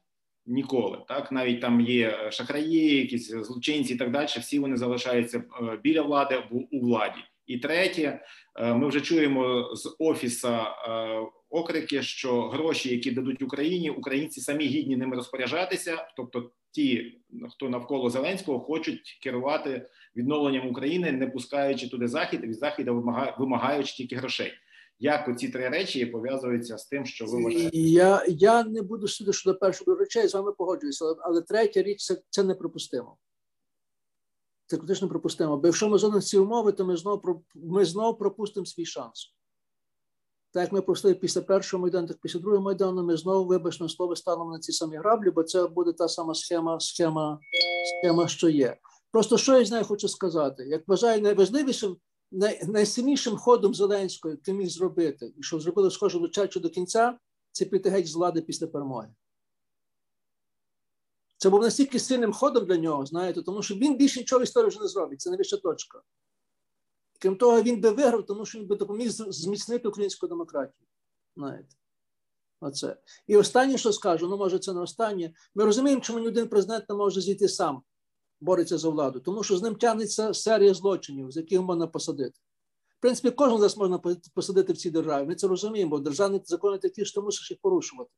[0.52, 4.28] Ніколи так навіть там є шахраї, якісь злочинці і так далі.
[4.28, 7.20] Всі вони залишаються е, біля влади або у владі.
[7.48, 8.22] І третє,
[8.56, 11.20] е, ми вже чуємо з офіса е,
[11.50, 16.08] окрики, що гроші, які дадуть Україні, українці самі гідні ними розпоряджатися.
[16.18, 17.20] Тобто, ті,
[17.50, 23.04] хто навколо Зеленського, хочуть керувати відновленням України, не пускаючи туди захід, від заходу
[23.38, 24.52] вимагаючи тільки грошей.
[25.00, 27.78] Як оці три речі пов'язуються з тим, що ви вважаєте?
[27.78, 32.06] Я я не буду судити щодо першої речей, з вами погоджуюся, але, але третя річ
[32.06, 33.18] це це неприпустимо.
[34.66, 35.58] Це критично неприпустимо.
[35.58, 39.36] Бо якщо ми зонимо ці умови, то ми знову ми знову пропустимо свій шанс.
[40.52, 44.16] Так як ми пройшли після першого майдану, так після другого майдану, ми знову, вибачне слово,
[44.16, 47.40] станемо на ці самі граблі, бо це буде та сама схема, схема,
[48.00, 48.78] схема, що є.
[49.12, 51.98] Просто що я з нею хочу сказати, як вважаю найважливішим
[52.32, 57.20] най, найсильнішим ходом Зеленського, який міг зробити, і що зробили схоже до Чачу до кінця,
[57.52, 59.10] це піти геть з влади після перемоги.
[61.38, 64.70] Це був настільки сильним ходом для нього, знаєте, тому що він більше нічого в історії
[64.70, 65.22] вже не зробить.
[65.22, 66.02] Це найвища точка.
[67.20, 70.88] Крім того, він би виграв, тому що він би допоміг зміцнити українську демократію.
[71.36, 71.76] знаєте.
[72.62, 72.98] Оце.
[73.28, 75.34] І останнє, що скажу, ну може це не останнє.
[75.56, 77.82] Ми розуміємо, чому ні один президент не може зійти сам,
[78.42, 82.40] бореться за владу, тому що з ним тягнеться серія злочинів, з яких можна посадити.
[82.98, 84.00] В принципі, кожен з нас можна
[84.36, 85.28] посадити в цій державі.
[85.28, 88.10] Ми це розуміємо, бо державні закони такі, що ти мусиш їх порушувати.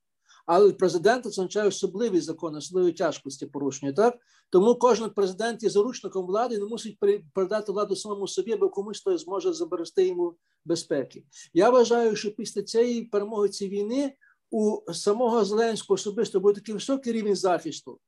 [0.46, 3.94] Але президент означає особливі закони, особливі тяжкості порушення.
[3.94, 4.18] Так
[4.50, 6.98] тому кожен президент є заручником влади і не мусить
[7.34, 11.24] передати владу самому собі, бо комусь той зможе заберегти йому безпеки.
[11.54, 14.14] Я вважаю, що після цієї перемоги цієї війни
[14.52, 18.00] у самого Зеленського особисто буде такий високий рівень захисту,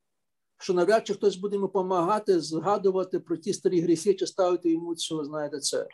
[0.64, 4.95] що навряд чи хтось буде йому допомагати згадувати про ті старі гріхи чи ставити йому
[4.95, 5.88] цього, знаєте, це.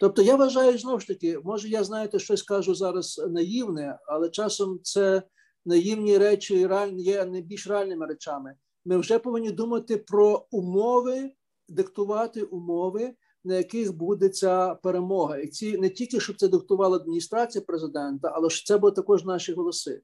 [0.00, 4.80] Тобто я вважаю знову ж таки, може, я знаєте, щось кажу зараз наївне, але часом
[4.82, 5.22] це
[5.66, 8.54] наївні речі є не більш реальними речами.
[8.84, 11.30] Ми вже повинні думати про умови,
[11.68, 13.14] диктувати умови,
[13.44, 18.50] на яких буде ця перемога, і ці не тільки щоб це диктувала адміністрація президента, але
[18.50, 20.02] що це були також наші голоси.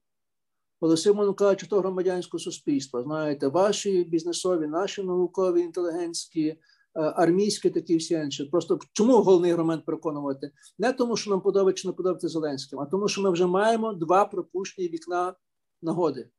[0.83, 3.03] Голоси, можна кажучи, то громадянського суспільства.
[3.03, 6.57] Знаєте, ваші бізнесові, наші наукові, інтелігентські, е,
[6.93, 8.45] армійські, такі всі інші.
[8.45, 10.51] Просто чому головний аргумент переконувати?
[10.79, 13.93] Не тому, що нам подобається чи не подобається Зеленським, а тому, що ми вже маємо
[13.93, 15.35] два пропущені вікна
[15.81, 16.29] нагоди.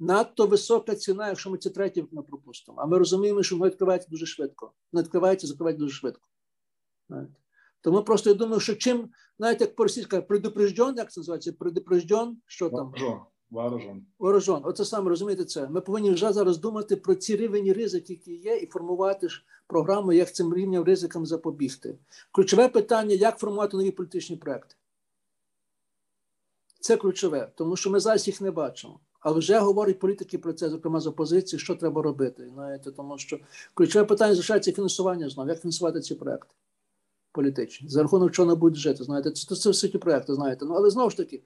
[0.00, 2.78] Надто висока ціна, якщо ми це третє вікно пропустимо.
[2.80, 4.72] А ми розуміємо, що воно відкривається дуже швидко.
[4.92, 6.28] Воно відкривається, закривається дуже швидко.
[7.08, 7.34] Знаєте.
[7.80, 9.08] Тому просто я думаю, що чим,
[9.38, 11.52] знаєте, як по-російськи, предупрежден, як це називається?
[11.52, 12.92] Предупрежден, що там?
[13.50, 14.06] Вооружен.
[14.18, 14.60] Вооружен.
[14.64, 15.68] Оце саме розумієте це.
[15.68, 20.12] Ми повинні вже зараз думати про ці рівні ризики, які є, і формувати ж програму,
[20.12, 21.98] як цим рівням ризикам запобігти.
[22.32, 24.74] Ключове питання: як формувати нові політичні проекти.
[26.80, 29.00] Це ключове, тому що ми зараз їх не бачимо.
[29.20, 32.50] Але вже говорять політики про це, зокрема з опозиції, що треба робити.
[32.54, 33.38] Знаєте, Тому що
[33.74, 35.48] ключове питання залишається фінансування знову.
[35.48, 36.54] Як фінансувати ці проекти
[37.38, 37.88] політичні?
[37.88, 39.04] За рахунок чого не будуть жити.
[39.04, 40.66] Знаєте, це це все ті проекти, знаєте.
[40.66, 41.42] Ну, але знову ж таки,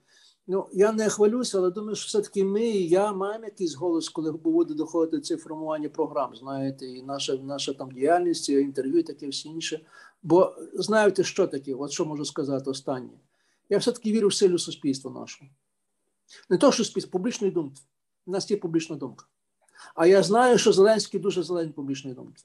[0.46, 4.32] ну я не хвалюся, але думаю, що все-таки ми і я маємо якийсь голос, коли
[4.32, 6.36] буде доходити це формування програм.
[6.36, 9.80] Знаєте, і наша наша там діяльність, інтерв'ю, і таке всі інше.
[10.22, 11.74] Бо знаєте, що таке?
[11.74, 13.20] От що можу сказати останнє.
[13.68, 15.50] Я все-таки вірю в силу суспільства нашого.
[16.50, 17.82] Не то, що суспільство, публічної думки.
[18.26, 19.26] У нас є публічна думка.
[19.94, 22.42] А я знаю, що Зеленський дуже зелений публічної думки.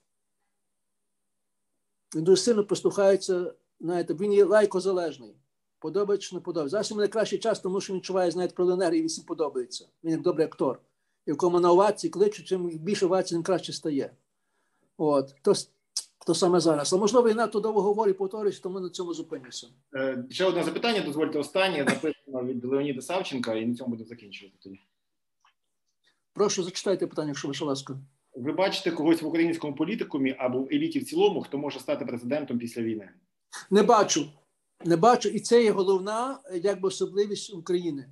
[2.16, 5.36] Він дуже сильно послухається, знаєте, він є лайкозалежний.
[5.80, 6.72] Подобається чи не подобається.
[6.72, 9.88] Зараз йому найкращий час, тому що він відчуває, знаєте, про енергію, він всім подобається.
[10.04, 10.80] Він як добрий актор.
[11.26, 14.12] І в кому на овації кличуть, чим більше овацій, тим краще стає.
[14.98, 15.36] От.
[15.42, 15.54] То
[16.28, 16.94] то саме зараз.
[16.94, 19.68] А можливо, і надто довго говорю, повторююсь, тому на цьому зупинюся.
[19.96, 24.56] Е, ще одне запитання, дозвольте останнє, записано від Леоніда Савченка, і на цьому буде закінчувати
[24.64, 24.80] тоді.
[26.34, 27.98] Прошу, зачитайте питання, якщо ваша ласка.
[28.38, 32.60] Ви бачите когось в українському політикумі або в еліті в цілому, хто може стати президентом
[32.60, 33.10] після війни?
[33.70, 34.26] Не бачу.
[34.86, 35.30] Не бачу.
[35.30, 38.10] І це є головна якби особливість України.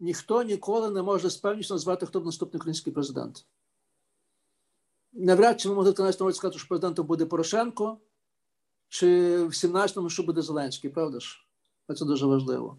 [0.00, 3.46] Ніхто ніколи не може з певністю назвати, хто б наступний український президент
[5.12, 7.98] навряд чи ми могли в 13 році сказати, що президентом буде Порошенко,
[8.88, 11.46] чи в 17-му, що буде Зеленський, правда ж?
[11.96, 12.76] Це дуже важливо.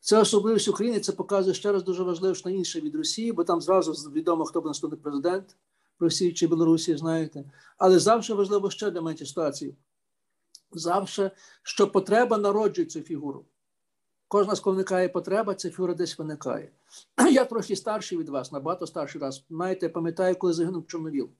[0.00, 3.44] Це особливість України, це показує ще раз дуже важливо, що на інше від Росії, бо
[3.44, 5.56] там зразу відомо, хто буде наступний президент
[6.02, 7.44] Росії чи Білорусі, знаєте.
[7.78, 9.76] Але завжди важливо ще для мене ситуації.
[10.72, 11.30] Завжди,
[11.62, 13.44] що потреба народжує цю фігуру.
[14.28, 16.72] Кожна з коли виникає потреба, ця фігура десь виникає.
[17.32, 19.44] Я трохи старший від вас, набагато старший раз.
[19.50, 21.30] Знаєте, пам'ятаю, коли загинув Чорновіл.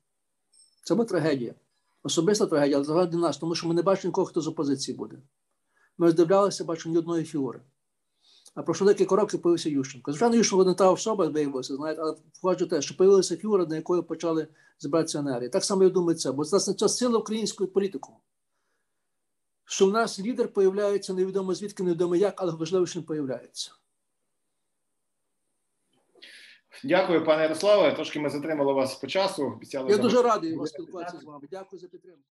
[0.84, 1.54] Це була трагедія.
[2.02, 5.16] Особиста трагедія, але заради нас, тому що ми не бачимо нікого, хто з опозиції буде.
[5.98, 7.60] Ми роздивлялися, бачимо ні одної фігури.
[8.54, 10.12] А пройшло декілька років появився Ющенко.
[10.12, 14.02] Звичайно, Ющенко не та особа виявилася, знаєте, але входжу те, що появилася фігура, на якої
[14.02, 14.48] почали
[14.78, 15.48] збиратися енергії.
[15.48, 18.08] Так само я думаю, це, бо це це сила української політики.
[19.64, 23.72] Що в нас лідер появляється невідомо звідки, невідомо як, але важливо, що він появляється.
[26.84, 27.94] Дякую, пане Ярославе.
[27.94, 29.60] Трошки ми затримали вас по часу.
[29.72, 31.48] Я дуже радий спілкуватися з вами.
[31.50, 32.22] Дякую за підтримку.